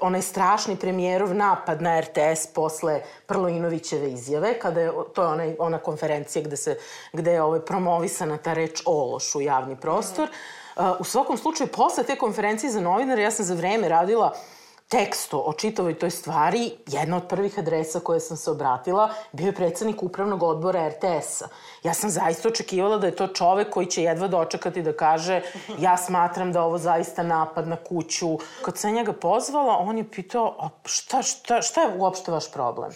[0.01, 5.77] onaj strašni premijerov napad na RTS posle Prloinovićeve izjave, kada je, to je onaj, ona
[5.77, 6.77] konferencija gde, se,
[7.13, 10.29] gde je ovaj, promovisana ta reč ološ u javni prostor.
[10.75, 14.58] Uh, u svakom slučaju, posle te konferencije za novinare, ja sam za vreme radila uh,
[14.89, 19.55] tekstu o čitovoj toj stvari, jedna od prvih adresa koje sam se obratila bio je
[19.55, 21.47] predsednik upravnog odbora RTS-a.
[21.83, 25.41] Ja sam zaista očekivala da je to čovek koji će jedva dočekati da kaže
[25.79, 28.37] ja smatram da ovo zaista napad na kuću.
[28.65, 32.91] Kad sam njega pozvala, on je pitao šta, šta, šta je uopšte vaš problem?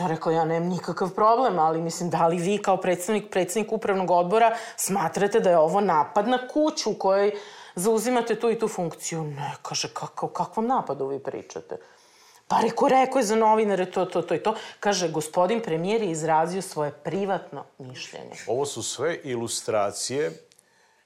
[0.00, 4.10] Ja rekla, ja nemam nikakav problem, ali mislim, da li vi kao predsednik, predsednik upravnog
[4.10, 7.32] odbora smatrate da je ovo napad na kuću u kojoj
[7.74, 9.24] zauzimate tu i tu funkciju.
[9.24, 11.78] Ne, kaže, kakav, kakvom napadu vi pričate?
[12.48, 14.54] Pa reko, reko je za novinare to, to, to i to.
[14.80, 18.36] Kaže, gospodin premijer je izrazio svoje privatno mišljenje.
[18.46, 20.32] Ovo su sve ilustracije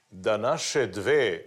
[0.09, 1.45] da naše dve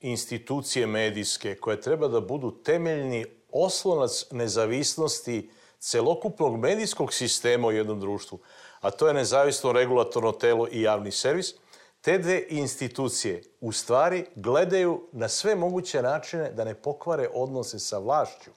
[0.00, 8.38] institucije medijske koje treba da budu temeljni oslonac nezavisnosti celokupnog medijskog sistema u jednom društvu,
[8.80, 11.54] a to je nezavisno regulatorno telo i javni servis–
[12.00, 17.98] te dve institucije u stvari gledaju na sve moguće načine da ne pokvare odnose sa
[17.98, 18.50] vlašću.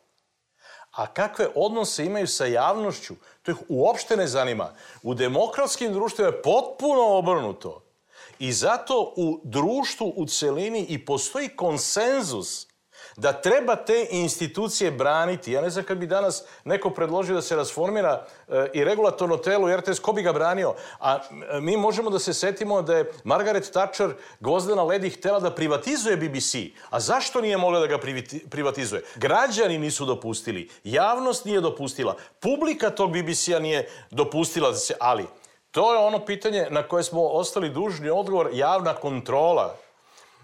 [0.92, 4.74] A kakve odnose imaju sa javnošću, to ih uopšte ne zanima.
[5.04, 7.84] U demokratskim društvima je potpuno obrnuto.
[8.40, 12.68] I zato u društvu u celini i postoji konsenzus
[13.18, 15.52] da treba te institucije braniti.
[15.52, 19.70] Ja ne znam kad bi danas neko predložio da se rasformira e, i regulatorno telo
[19.70, 20.74] i RTS, ko bi ga branio?
[21.00, 21.20] A
[21.52, 26.18] e, mi možemo da se setimo da je Margaret Thatcher Gvozdena Ledi htela da privatizuje
[26.18, 26.56] BBC.
[26.90, 28.00] A zašto nije mogla da ga
[28.50, 29.04] privatizuje?
[29.16, 34.94] Građani nisu dopustili, javnost nije dopustila, publika tog BBC-a nije dopustila da se...
[35.00, 35.26] Ali,
[35.72, 39.76] to je ono pitanje na koje smo ostali dužni odgovor, javna kontrola.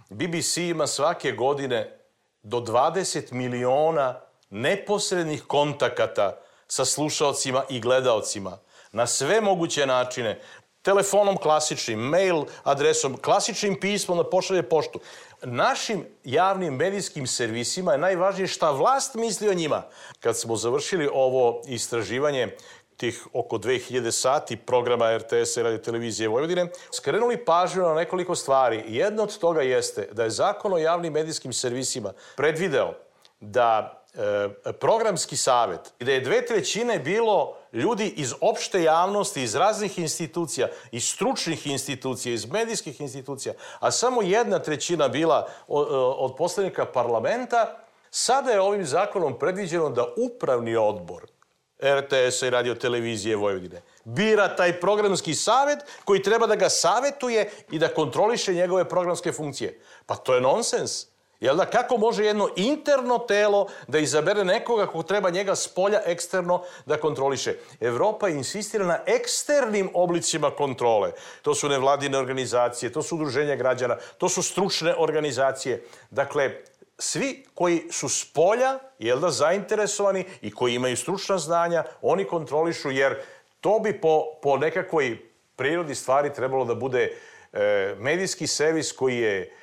[0.10, 1.99] BBC ima svake godine
[2.44, 8.58] do 20 miliona neposrednih kontakata sa slušalcima i gledaocima
[8.92, 10.42] na sve moguće načine,
[10.82, 15.00] telefonom klasičnim, mail adresom, klasičnim pismom da pošalje poštu.
[15.44, 19.84] Našim javnim medijskim servisima je najvažnije šta vlast misli o njima.
[20.20, 22.56] Kad smo završili ovo istraživanje
[23.00, 28.84] tih oko 2000 sati programa RTS i radio televizije Vojvodine, skrenuli pažnju na nekoliko stvari.
[28.88, 32.94] Jedna od toga jeste da je zakon o javnim medijskim servisima predvideo
[33.40, 40.00] da e, programski savet, gde je dve trećine bilo ljudi iz opšte javnosti, iz raznih
[40.00, 46.86] institucija, iz stručnih institucija, iz medijskih institucija, a samo jedna trećina bila od, od poslanika
[46.86, 47.78] parlamenta,
[48.12, 51.39] sada je ovim zakonom predviđeno da upravni odbor
[51.84, 53.82] RTS-a i radio televizije Vojvodine.
[54.04, 59.80] Bira taj programski savet koji treba da ga savetuje i da kontroliše njegove programske funkcije.
[60.06, 61.06] Pa to je nonsens.
[61.40, 66.02] Jel da, kako može jedno interno telo da izabere nekoga ko treba njega s polja
[66.06, 67.56] eksterno da kontroliše?
[67.80, 71.12] Evropa insistira na eksternim oblicima kontrole.
[71.42, 75.84] To su nevladine organizacije, to su udruženja građana, to su stručne organizacije.
[76.10, 76.64] Dakle,
[77.00, 82.92] svi koji su s polja, jel da, zainteresovani i koji imaju stručna znanja, oni kontrolišu,
[82.92, 83.16] jer
[83.62, 85.18] to bi po, po nekakvoj
[85.56, 87.12] prirodi stvari trebalo da bude
[87.54, 89.54] e, medijski servis koji je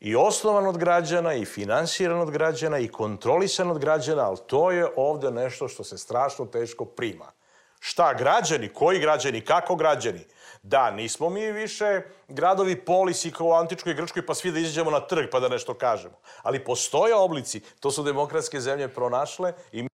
[0.00, 4.86] i osnovan od građana, i finansiran od građana, i kontrolisan od građana, ali to je
[4.96, 7.32] ovde nešto što se strašno teško prima.
[7.80, 10.24] Šta građani, koji građani, kako građani?
[10.62, 15.00] Da, nismo mi više gradovi polisi kao u antičkoj Grčkoj pa svi da izađemo na
[15.00, 16.14] trg pa da nešto kažemo.
[16.42, 19.88] Ali postoje oblici, to su demokratske zemlje pronašle i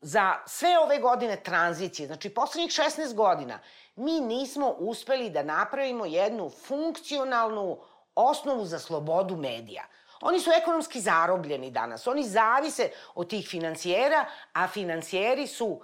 [0.00, 3.58] za sve ove godine tranzicije, znači poslednjih 16 godina,
[3.96, 7.78] mi nismo uspeli da napravimo jednu funkcionalnu
[8.14, 9.84] osnovu za slobodu medija.
[10.20, 12.06] Oni su ekonomski zarobljeni danas.
[12.06, 15.80] Oni zavise od tih financijera, a financijeri su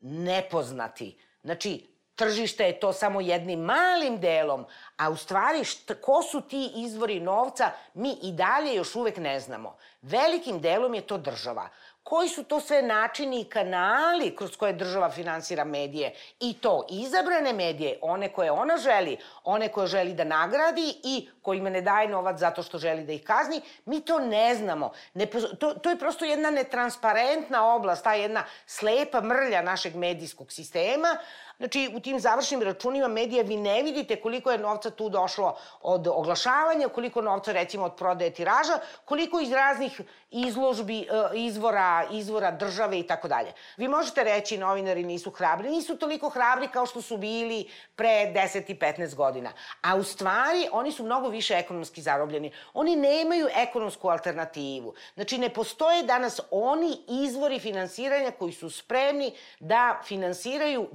[0.00, 1.18] nepoznati.
[1.42, 6.72] Znači, tržište je to samo jednim malim delom, a u stvari šta, ko su ti
[6.76, 9.76] izvori novca mi i dalje još uvek ne znamo.
[10.02, 11.68] Velikim delom je to država
[12.08, 17.52] koji su to sve načini i kanali kroz koje država finansira medije i to izabrane
[17.52, 22.38] medije, one koje ona želi, one koje želi da nagradi i kojima ne daje novac
[22.38, 24.92] zato što želi da ih kazni, mi to ne znamo.
[25.14, 25.26] Ne,
[25.58, 31.16] to, to je prosto jedna netransparentna oblast, ta jedna slepa mrlja našeg medijskog sistema,
[31.58, 36.06] Znači, u tim završnim računima medija vi ne vidite koliko je novca tu došlo od
[36.06, 42.98] oglašavanja, koliko novca recimo od prodaje tiraža, koliko iz raznih izložbi, e, izvora, izvora države
[43.00, 43.52] i tako dalje.
[43.76, 48.70] Vi možete reći novinari nisu hrabri, nisu toliko hrabri kao što su bili pre 10
[48.70, 49.52] i 15 godina.
[49.82, 52.52] A u stvari oni su mnogo više ekonomski zarobljeni.
[52.74, 54.94] Oni nemaju ekonomsku alternativu.
[55.14, 60.88] Znači ne postoje danas oni izvori finansiranja koji su spremni da finansiraju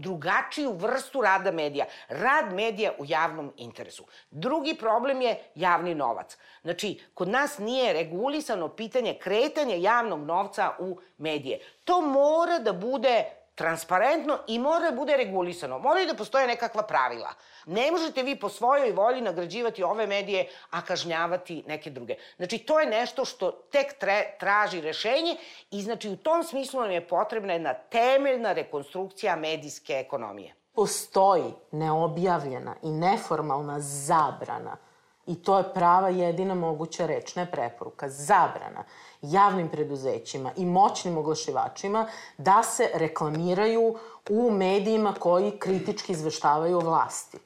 [0.53, 1.85] drugačiju vrstu rada medija.
[2.09, 4.03] Rad medija u javnom interesu.
[4.31, 6.37] Drugi problem je javni novac.
[6.61, 11.59] Znači, kod nas nije regulisano pitanje kretanja javnog novca u medije.
[11.83, 13.23] To mora da bude
[13.55, 15.79] transparentno i mora da bude regulisano.
[15.79, 17.33] Moraju da postoje nekakva pravila.
[17.65, 22.15] Ne možete vi po svojoj volji nagrađivati ove medije, a kažnjavati neke druge.
[22.37, 25.37] Znači, to je nešto što tek tre, traži rešenje
[25.71, 30.53] i znači u tom smislu nam je potrebna jedna temeljna rekonstrukcija medijske ekonomije.
[30.73, 34.77] Postoji neobjavljena i neformalna zabrana
[35.27, 38.83] I to je prava jedina moguća reč, ne preporuka, zabrana
[39.21, 42.07] javnim preduzećima i moćnim oglašivačima
[42.37, 43.95] da se reklamiraju
[44.29, 47.37] u medijima koji kritički izveštavaju vlasti.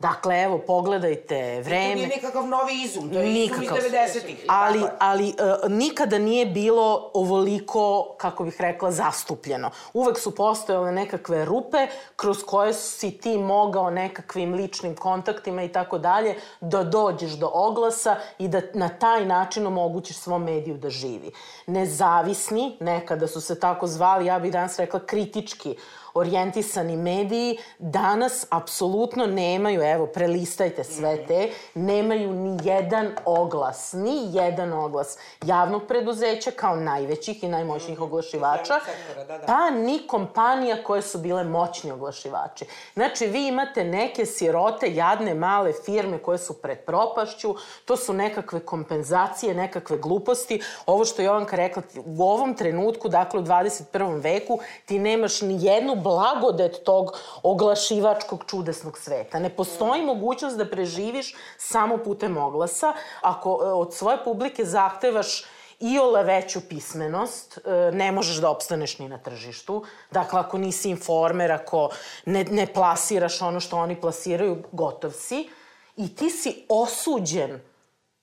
[0.00, 1.86] Dakle, evo, pogledajte vreme...
[1.86, 3.64] I to nije nikakav novi izum, to je nikakav.
[3.64, 4.44] izum iz 90-ih.
[4.48, 9.70] Ali, ali uh, nikada nije bilo ovoliko, kako bih rekla, zastupljeno.
[9.92, 11.86] Uvek su postojale nekakve rupe
[12.16, 18.16] kroz koje si ti mogao nekakvim ličnim kontaktima i tako dalje da dođeš do oglasa
[18.38, 21.30] i da na taj način omogućiš svom mediju da živi.
[21.66, 25.76] Nezavisni, nekada su se tako zvali, ja bih danas rekla kritički
[26.14, 34.72] orijentisani mediji danas apsolutno nemaju, evo, prelistajte sve te, nemaju ni jedan oglas, ni jedan
[34.72, 38.74] oglas javnog preduzeća kao najvećih i najmoćnijih oglašivača,
[39.16, 39.46] da, da.
[39.46, 42.64] pa ni kompanija koje su bile moćni oglašivači.
[42.94, 48.60] Znači, vi imate neke sirote, jadne, male firme koje su pred propašću, to su nekakve
[48.60, 50.62] kompenzacije, nekakve gluposti.
[50.86, 54.22] Ovo što je Jovanka rekla, u ovom trenutku, dakle u 21.
[54.22, 59.38] veku, ti nemaš ni jednu blagodet tog oglašivačkog čudesnog sveta.
[59.38, 62.92] Ne postoji mogućnost da preživiš samo putem oglasa.
[63.20, 65.44] Ako e, od svoje publike zahtevaš
[65.80, 69.84] i ole veću pismenost, e, ne možeš da opstaneš ni na tržištu.
[70.10, 71.88] Dakle, ako nisi informer, ako
[72.24, 75.48] ne, ne plasiraš ono što oni plasiraju, gotov si.
[75.96, 77.60] I ti si osuđen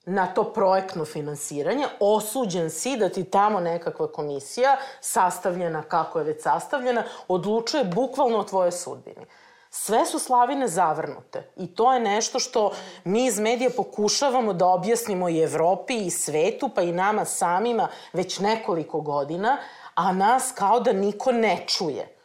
[0.08, 6.42] na to projektno finansiranje, osuđen si da ti tamo nekakva komisija, sastavljena kako je već
[6.42, 9.26] sastavljena, odlučuje bukvalno o tvojoj sudbini.
[9.70, 12.72] Sve su slavine zavrnute i to je nešto što
[13.04, 18.38] mi iz medija pokušavamo da objasnimo i Evropi i svetu, pa i nama samima već
[18.38, 19.58] nekoliko godina,
[19.94, 22.17] a nas kao da niko ne čuje.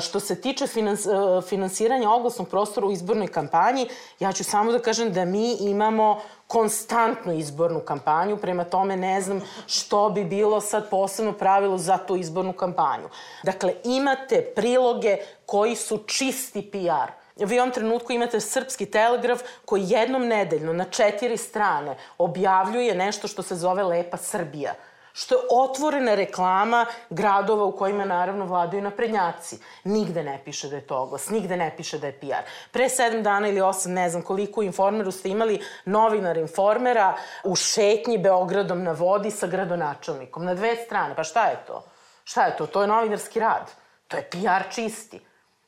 [0.00, 1.06] Što se tiče finans,
[1.48, 3.88] finansiranja oglasnog prostora u izbornoj kampanji,
[4.20, 9.42] ja ću samo da kažem da mi imamo konstantnu izbornu kampanju, prema tome ne znam
[9.66, 13.08] što bi bilo sad posebno pravilo za tu izbornu kampanju.
[13.42, 15.16] Dakle, imate priloge
[15.46, 17.12] koji su čisti PR.
[17.36, 23.28] Vi u ovom trenutku imate Srpski telegraf koji jednom nedeljno na četiri strane objavljuje nešto
[23.28, 24.74] što se zove Lepa Srbija
[25.16, 29.58] što je otvorena reklama gradova u kojima naravno vladaju naprednjaci.
[29.84, 32.44] Nigde ne piše da je to oglas, nigde ne piše da je PR.
[32.70, 37.14] Pre sedam dana ili osam, ne znam koliko u Informeru ste imali novinar Informera
[37.44, 40.44] u šetnji Beogradom na vodi sa gradonačelnikom.
[40.44, 41.16] Na dve strane.
[41.16, 41.84] Pa šta je to?
[42.24, 42.66] Šta je to?
[42.66, 43.72] To je novinarski rad.
[44.08, 45.25] To je PR čisti.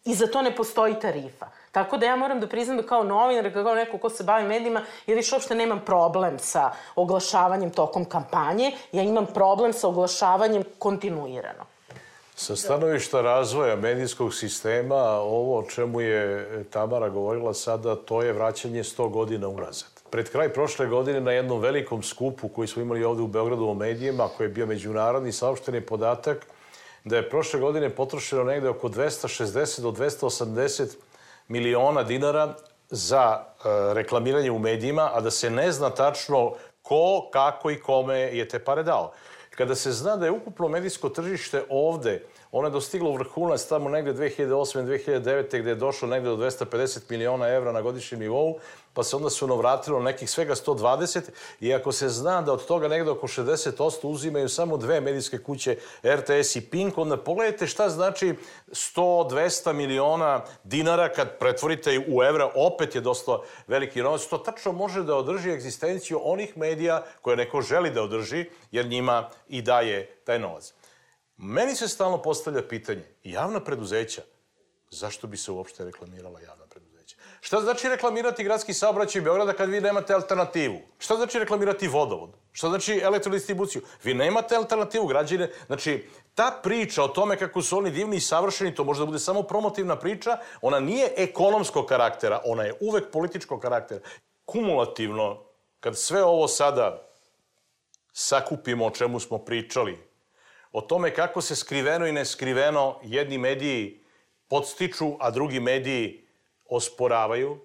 [0.09, 1.47] I za to ne postoji tarifa.
[1.73, 4.81] Tako da ja moram da priznam da kao novinar, kao neko ko se bavi medijima,
[5.07, 11.65] ja više uopšte nemam problem sa oglašavanjem tokom kampanje, ja imam problem sa oglašavanjem kontinuirano.
[12.35, 18.83] Sa stanovišta razvoja medijskog sistema, ovo o čemu je Tamara govorila sada, to je vraćanje
[18.83, 19.91] 100 godina unazad.
[20.11, 23.75] Pred kraj prošle godine na jednom velikom skupu koji smo imali ovde u Beogradu o
[23.75, 26.47] medijima, koji je bio međunarodni, saopšteni podatak
[27.05, 30.97] da je prošle godine potrošeno negde oko 260 do 280
[31.49, 32.55] miliona dinara
[32.91, 38.19] za e, reklamiranje u medijima, a da se ne zna tačno ko, kako i kome
[38.19, 39.13] je te pare dao.
[39.51, 42.23] Kada se zna da je ukupno medijsko tržište ovde,
[42.53, 45.61] ono je dostiglo vrhunac tamo negde 2008-2009.
[45.61, 48.59] gde je došlo negde do 250 miliona evra na godišnjem nivou,
[48.99, 51.21] pa se onda su vratilo nekih svega 120
[51.61, 55.77] i ako se zna da od toga negde oko 60% uzimaju samo dve medijske kuće
[56.05, 58.35] RTS i Pink, onda pogledajte šta znači
[58.69, 64.27] 100-200 miliona dinara kad pretvorite u evra, opet je dosta veliki novac.
[64.27, 69.31] To tačno može da održi egzistenciju onih medija koje neko želi da održi, jer njima
[69.49, 70.75] i daje taj novac.
[71.37, 74.23] Meni se stalno postavlja pitanje, javna preduzeća,
[74.91, 76.58] zašto bi se uopšte reklamirala javna?
[77.41, 80.79] Šta znači reklamirati gradski saobraćaj Beograda kad vi nemate alternativu?
[80.99, 82.31] Šta znači reklamirati vodovod?
[82.53, 83.83] Šta znači elektrodistribuciju?
[84.05, 85.51] Vi nemate alternativu građane.
[85.67, 89.19] Znači, ta priča o tome kako su oni divni i savršeni, to može da bude
[89.19, 94.01] samo promotivna priča, ona nije ekonomskog karaktera, ona je uvek političkog karaktera.
[94.45, 95.43] Kumulativno,
[95.81, 97.09] kad sve ovo sada
[98.13, 99.99] sakupimo o čemu smo pričali,
[100.73, 104.01] o tome kako se skriveno i neskriveno jedni mediji
[104.49, 106.28] podstiču, a drugi mediji
[106.69, 107.61] osporavaju,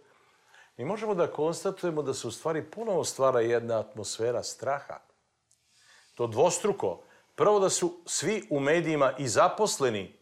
[0.77, 4.99] mi možemo da konstatujemo da se u stvari ponovo stvara jedna atmosfera straha.
[6.15, 7.03] To dvostruko.
[7.35, 10.17] Prvo da su svi u medijima i zaposleni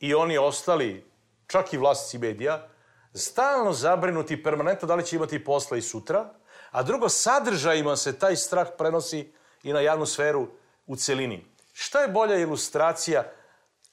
[0.00, 1.10] i oni ostali,
[1.46, 2.68] čak i vlasnici medija,
[3.14, 6.34] stalno zabrinuti permanentno da li će imati posla i sutra,
[6.70, 10.46] a drugo, sadržajima se taj strah prenosi i na javnu sferu
[10.86, 11.44] u celini.
[11.72, 13.32] Šta je bolja ilustracija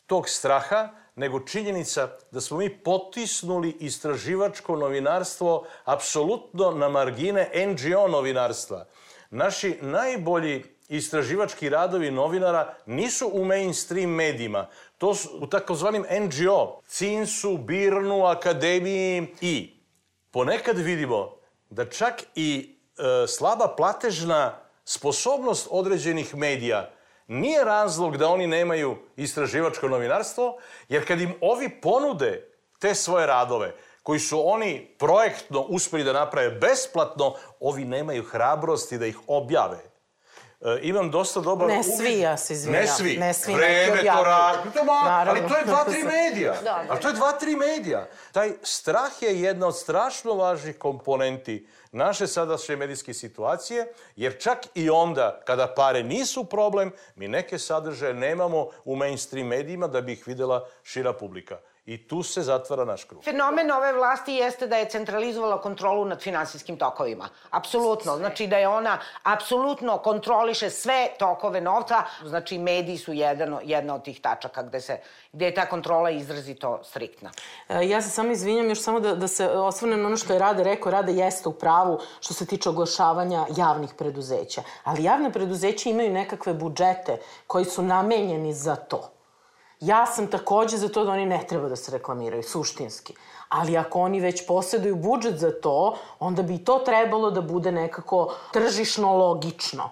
[0.08, 8.86] tog straha nego činjenica da smo mi potisnuli istraživačko novinarstvo apsolutno na margine NGO novinarstva.
[9.30, 14.68] Naši najbolji istraživački radovi novinara nisu u mainstream medijima.
[14.97, 19.74] To su u takozvanim NGO, CINSU, BIRNU, Akademiji i
[20.32, 21.36] ponekad vidimo
[21.70, 26.91] da čak i e, slaba platežna sposobnost određenih medija
[27.28, 30.58] nije razlog da oni nemaju istraživačko novinarstvo,
[30.90, 32.50] jer kad im ovi ponude
[32.80, 39.06] te svoje radove, koji su oni projektno uspeli da naprave besplatno, ovi nemaju hrabrosti da
[39.06, 39.93] ih objave.
[40.64, 41.68] E, imam dosta dobar...
[41.68, 42.82] Ne svi, ja se izvinjam.
[42.82, 43.18] Ne svi.
[43.18, 44.70] Ne svi Vreme to radi.
[44.86, 45.41] Naravno.
[45.41, 46.53] Ali to je dva, tri medija.
[46.53, 46.86] Da, da.
[46.89, 48.07] Ali to je dva, tri medija.
[48.32, 54.89] Taj strah je jedna od strašno važnih komponenti naše sadašnje medijske situacije, jer čak i
[54.89, 60.28] onda kada pare nisu problem, mi neke sadržaje nemamo u mainstream medijima da bi ih
[60.28, 61.57] videla šira publika.
[61.86, 63.24] I tu se zatvara naš krug.
[63.24, 67.30] Fenomen ove vlasti jeste da je centralizovala kontrolu nad finansijskim tokovima.
[67.50, 68.18] Apsolutno.
[68.18, 72.04] Znači da je ona apsolutno kontroliše sve tokove novca.
[72.26, 74.98] Znači mediji su jedan, jedna od tih tačaka gde, se,
[75.32, 77.32] gde je ta kontrola izrazito striktna.
[77.70, 80.40] E, ja se samo izvinjam još samo da, da se osvrnem na ono što je
[80.40, 80.92] Rade rekao.
[80.92, 84.64] Rade jeste u pravu što se tiče oglašavanja javnih preduzeća.
[84.84, 87.18] Ali javne preduzeća imaju nekakve budžete
[87.48, 89.12] koji su namenjeni za to.
[89.84, 93.14] Ja sam takođe za to da oni ne treba da se reklamiraju, suštinski.
[93.50, 98.34] Ali ako oni već posjeduju budžet za to, onda bi to trebalo da bude nekako
[98.54, 99.90] tržišno logično.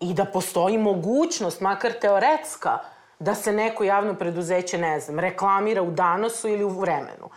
[0.00, 2.78] I da postoji mogućnost, makar teoretska,
[3.18, 7.28] da se neko javno preduzeće, ne znam, reklamira u danosu ili u vremenu.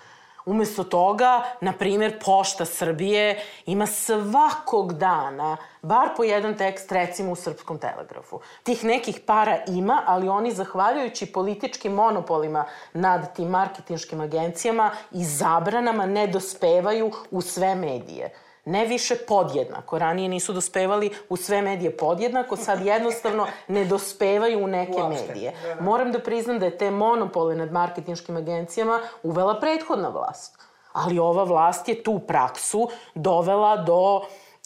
[0.46, 7.36] Umesto toga, na primjer, Pošta Srbije ima svakog dana bar po jedan tekst, recimo, u
[7.36, 8.40] Srpskom telegrafu.
[8.64, 16.06] Tih nekih para ima, ali oni, zahvaljujući političkim monopolima nad tim marketinškim agencijama i zabranama,
[16.06, 20.00] ne dospevaju u sve medije ne više podjednako.
[20.00, 25.28] Ranije nisu dospevali u sve medije podjednako, sad jednostavno ne dospevaju u neke Uopšte.
[25.28, 25.54] medije.
[25.80, 30.58] Moram da priznam da je te monopole nad marketinškim agencijama uvela prethodna vlast.
[30.94, 34.22] Ali ova vlast je tu praksu dovela do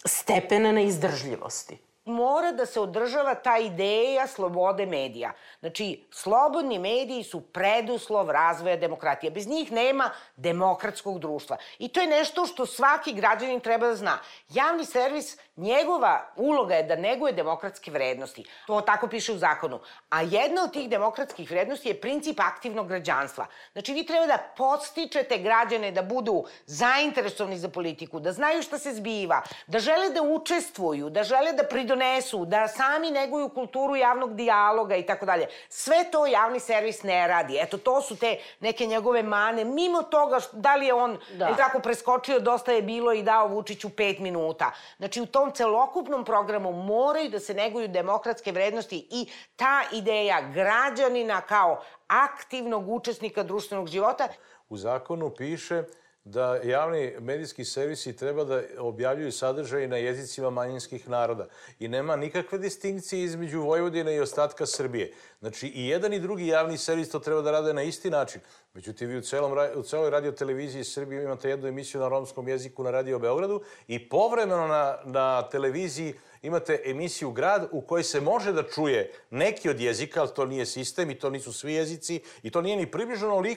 [0.06, 5.32] stepena neizdržljivosti mora da se održava ta ideja slobode medija.
[5.60, 9.32] Znači, slobodni mediji su preduslov razvoja demokratije.
[9.32, 11.58] Bez njih nema demokratskog društva.
[11.80, 14.18] I to je nešto što svaki građanin treba da zna.
[14.50, 18.46] Javni servis, njegova uloga je da neguje demokratske vrednosti.
[18.68, 19.80] To tako piše u zakonu.
[20.10, 23.46] A jedna od tih demokratskih vrednosti je princip aktivnog građanstva.
[23.72, 28.94] Znači, vi treba da podstičete građane da budu zainteresovani za politiku, da znaju šta se
[28.94, 34.36] zbiva, da žele da učestvuju, da žele da pridonese donesu, da sami neguju kulturu javnog
[34.36, 35.48] dijaloga i tako dalje.
[35.70, 37.58] Sve to javni servis ne radi.
[37.62, 39.66] Eto, to su te neke njegove mane.
[39.66, 41.48] Mimo toga, da li je on da.
[41.48, 44.72] je tako preskočio, dosta je bilo i dao Vučiću pet minuta.
[44.98, 51.42] Znači, u tom celokupnom programu moraju da se neguju demokratske vrednosti i ta ideja građanina
[51.42, 54.28] kao aktivnog učesnika društvenog života.
[54.70, 55.84] U zakonu piše
[56.30, 61.48] da javni medijski servisi treba da objavljuju sadržaj na jezicima manjinskih naroda.
[61.80, 65.14] I nema nikakve distinkcije između Vojvodine i ostatka Srbije.
[65.40, 68.42] Znači, i jedan i drugi javni servis to treba da rade na isti način.
[68.74, 72.92] Međutim, vi u, celom, u celoj radioteleviziji Srbije imate jednu emisiju na romskom jeziku na
[72.92, 78.64] Radio Beogradu i povremeno na, na televiziji imate emisiju Grad u kojoj se može da
[78.64, 82.62] čuje neki od jezika, ali to nije sistem i to nisu svi jezici i to
[82.62, 83.56] nije ni približno e,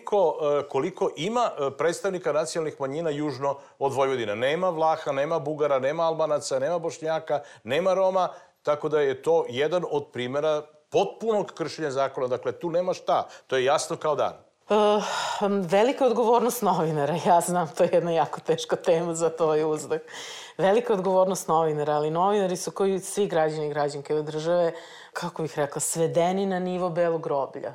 [0.69, 4.35] koliko ima e, predstavnika nacionalnih manjina južno od Vojvodina.
[4.35, 8.29] Nema Vlaha, nema Bugara, nema Albanaca, nema Bošnjaka, nema Roma,
[8.63, 10.63] tako da je to jedan od primera
[10.93, 12.27] potpunog kršenja zakona.
[12.27, 13.29] Dakle, tu nema šta.
[13.47, 14.33] To je jasno kao dan.
[14.69, 15.05] Uh,
[15.71, 17.17] velika odgovornost novinara.
[17.27, 20.01] Ja znam, to je jedna jako teška tema za to je uzdah.
[20.59, 24.73] Velika odgovornost novinara, ali novinari su koji svi građani i građanke ove države,
[25.13, 27.73] kako bih rekla, svedeni na nivo belog groblja.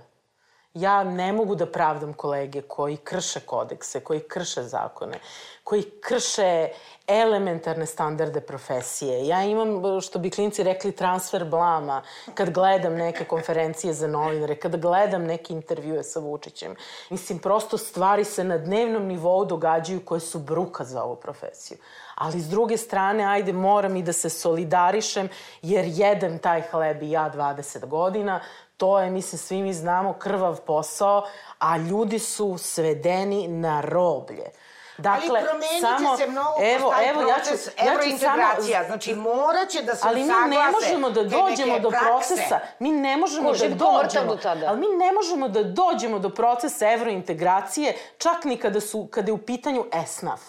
[0.78, 5.20] Ja ne mogu da pravdam kolege koji krše kodekse, koji krše zakone,
[5.64, 6.70] koji krše
[7.08, 9.28] elementarne standarde profesije.
[9.28, 12.02] Ja imam, što bi klinci rekli, transfer blama
[12.34, 16.76] kad gledam neke konferencije za novinare, kad gledam neke intervjue sa Vučićem.
[17.10, 21.78] Mislim, prosto stvari se na dnevnom nivou događaju koje su bruka za ovu profesiju.
[22.16, 25.30] Ali s druge strane, ajde, moram i da se solidarišem,
[25.62, 28.42] jer jedem taj hleb i ja 20 godina,
[28.78, 31.24] to je, mislim, svi mi znamo, krvav posao,
[31.60, 34.52] a ljudi su svedeni na roblje.
[34.98, 38.78] Dakle, ali promenit će samo, se mnogo evo, evo, proces ja ću, evrointegracija.
[38.78, 41.90] Ja samo, znači, morat će da se ali usaglase mi ne možemo da dođemo do
[41.90, 42.08] prakse.
[42.08, 42.60] procesa.
[42.80, 44.36] Mi ne možemo da dođemo.
[44.36, 44.66] Do tada.
[44.68, 49.34] Ali mi ne možemo da dođemo do procesa evrointegracije čak ni kada, su, kada je
[49.34, 50.42] u pitanju ESNAF.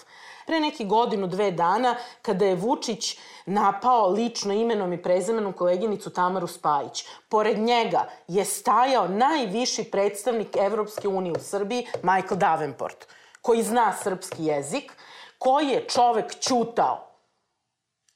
[0.48, 1.90] Pre neki godinu, dve dana,
[2.22, 7.04] kada je Vučić napao lično imenom i prezimenom koleginicu Tamaru Spajić.
[7.28, 13.06] Pored njega je stajao najviši predstavnik Evropske unije u Srbiji, Michael Davenport
[13.42, 14.92] koji zna srpski jezik,
[15.38, 17.04] koji je čovek ćutao.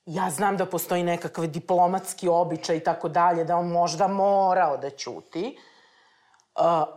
[0.07, 4.91] Ja znam da postoji nekakav diplomatski običaj i tako dalje, da on možda morao da
[4.91, 5.59] ćuti,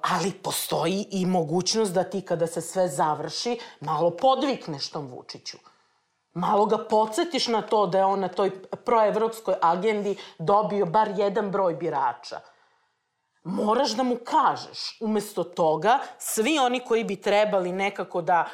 [0.01, 5.57] ali postoji i mogućnost da ti kada se sve završi malo podvikneš tom Vučiću.
[6.33, 8.51] Malo ga podsjetiš na to da je on na toj
[8.85, 12.39] proevropskoj agendi dobio bar jedan broj birača
[13.45, 14.97] moraš da mu kažeš.
[15.01, 18.45] Umesto toga, svi oni koji bi trebali nekako da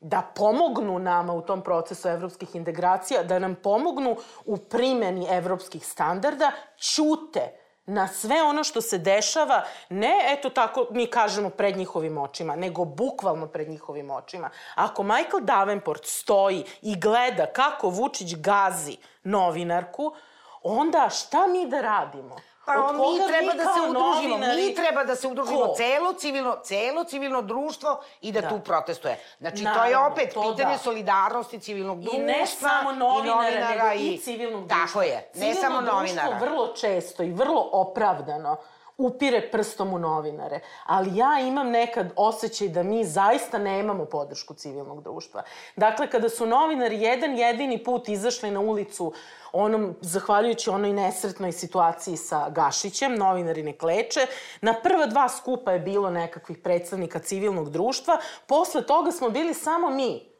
[0.00, 6.52] da pomognu nama u tom procesu evropskih integracija, da nam pomognu u primeni evropskih standarda,
[6.78, 12.56] ćute na sve ono što se dešava, ne eto tako mi kažemo pred njihovim očima,
[12.56, 14.50] nego bukvalno pred njihovim očima.
[14.74, 20.14] Ako Michael Davenport stoji i gleda kako Vučić gazi novinarku,
[20.62, 22.36] onda šta mi da radimo?
[22.74, 24.62] Pa mi treba da se udružimo, novinari...
[24.62, 25.74] mi treba da se udružimo, Ko?
[25.76, 28.48] celo civilno, celo civilno društvo i da, da.
[28.48, 29.18] tu protestuje.
[29.38, 30.78] Znači, Naravno, to je opet to pitanje da.
[30.78, 32.22] solidarnosti civilnog društva.
[32.22, 34.86] I ne samo novinara, i novinara nego i, i civilnog društva.
[34.86, 36.06] Tako je, ne Civilno samo novinara.
[36.06, 38.56] Civilno društvo vrlo često i vrlo opravdano
[38.98, 40.60] upire prstom u novinare.
[40.86, 45.42] Ali ja imam nekad osjećaj da mi zaista nemamo podršku civilnog društva.
[45.76, 49.12] Dakle, kada su novinari jedan jedini put izašli na ulicu
[49.52, 54.26] onom, zahvaljujući onoj nesretnoj situaciji sa Gašićem, novinari ne kleče.
[54.60, 59.90] Na prva dva skupa je bilo nekakvih predstavnika civilnog društva, posle toga smo bili samo
[59.90, 60.32] mi.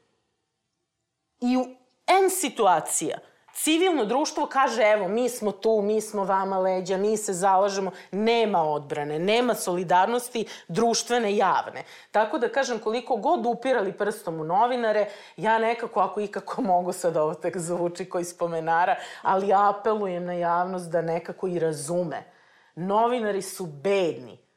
[1.40, 1.64] I u
[2.06, 3.18] N situacija
[3.62, 8.62] civilno društvo kaže evo mi smo tu, mi smo vama leđa, mi se zalažemo, nema
[8.62, 11.84] odbrane, nema solidarnosti društvene javne.
[12.10, 17.16] Tako da kažem koliko god upirali prstom u novinare, ja nekako ako ikako mogu sad
[17.16, 22.22] ovo tek zvuči koji spomenara, ali apelujem na javnost da nekako i razume.
[22.74, 24.47] Novinari su bedni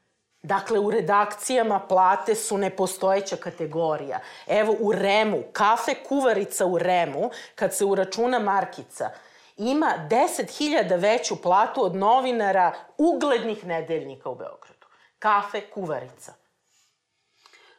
[0.42, 4.20] Dakle, u redakcijama plate su nepostojeća kategorija.
[4.46, 9.10] Evo, u Remu, kafe kuvarica u Remu, kad se uračuna markica,
[9.56, 14.86] ima 10.000 veću platu od novinara uglednih nedeljnika u Beogradu.
[15.18, 16.41] Kafe kuvarica.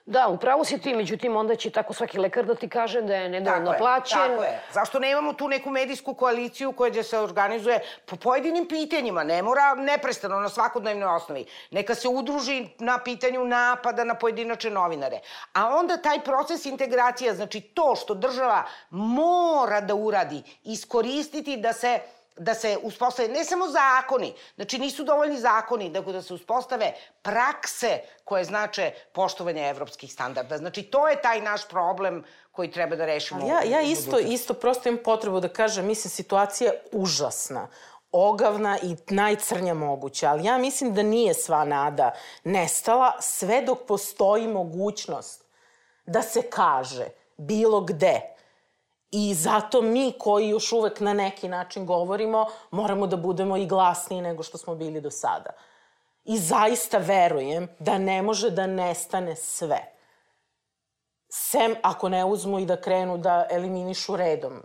[0.06, 3.30] Da, upravo si ti, međutim onda će tako svaki lekar da ti kaže da je
[3.30, 4.20] nedovoljno tako plaćen.
[4.22, 4.62] Je, tako je.
[4.72, 9.76] Zašto nemamo tu neku medijsku koaliciju koja će se organizuje po pojedinim pitanjima, ne mora
[9.76, 11.46] neprestano na svakodnevnoj osnovi.
[11.72, 15.20] Neka se udruži na pitanju napada na pojedinačne novinare.
[15.54, 22.00] A onda taj proces integracija, znači to što država mora da uradi, iskoristiti da se
[22.38, 28.00] da se uspostave ne samo zakoni, znači nisu dovoljni zakoni, nego da se uspostave prakse
[28.24, 30.58] koje znače poštovanje evropskih standarda.
[30.58, 33.42] Znači to je taj naš problem koji treba da rešimo.
[33.42, 37.68] Ali ja, ja isto, isto prosto imam potrebu da kažem, mislim, situacija je užasna
[38.12, 42.12] ogavna i najcrnja moguća, ali ja mislim da nije sva nada
[42.44, 45.46] nestala sve dok postoji mogućnost
[46.06, 47.06] da se kaže
[47.38, 48.33] bilo gde.
[49.16, 54.22] I zato mi koji još uvek na neki način govorimo, moramo da budemo i glasniji
[54.22, 55.50] nego što smo bili do sada.
[56.24, 59.80] I zaista verujem da ne može da nestane sve.
[61.30, 64.62] Sem ako ne uzmu i da krenu da eliminišu redom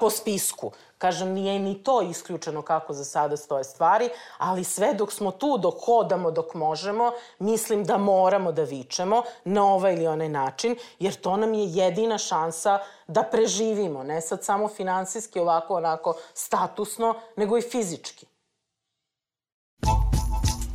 [0.00, 0.72] po spisku.
[0.98, 5.58] Kažem, nije ni to isključeno kako za sada stoje stvari, ali sve dok smo tu,
[5.58, 11.14] dok hodamo, dok možemo, mislim da moramo da vičemo na ovaj ili onaj način, jer
[11.14, 17.58] to nam je jedina šansa da preživimo, ne sad samo finansijski, ovako, onako, statusno, nego
[17.58, 18.26] i fizički.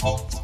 [0.04, 0.43] You.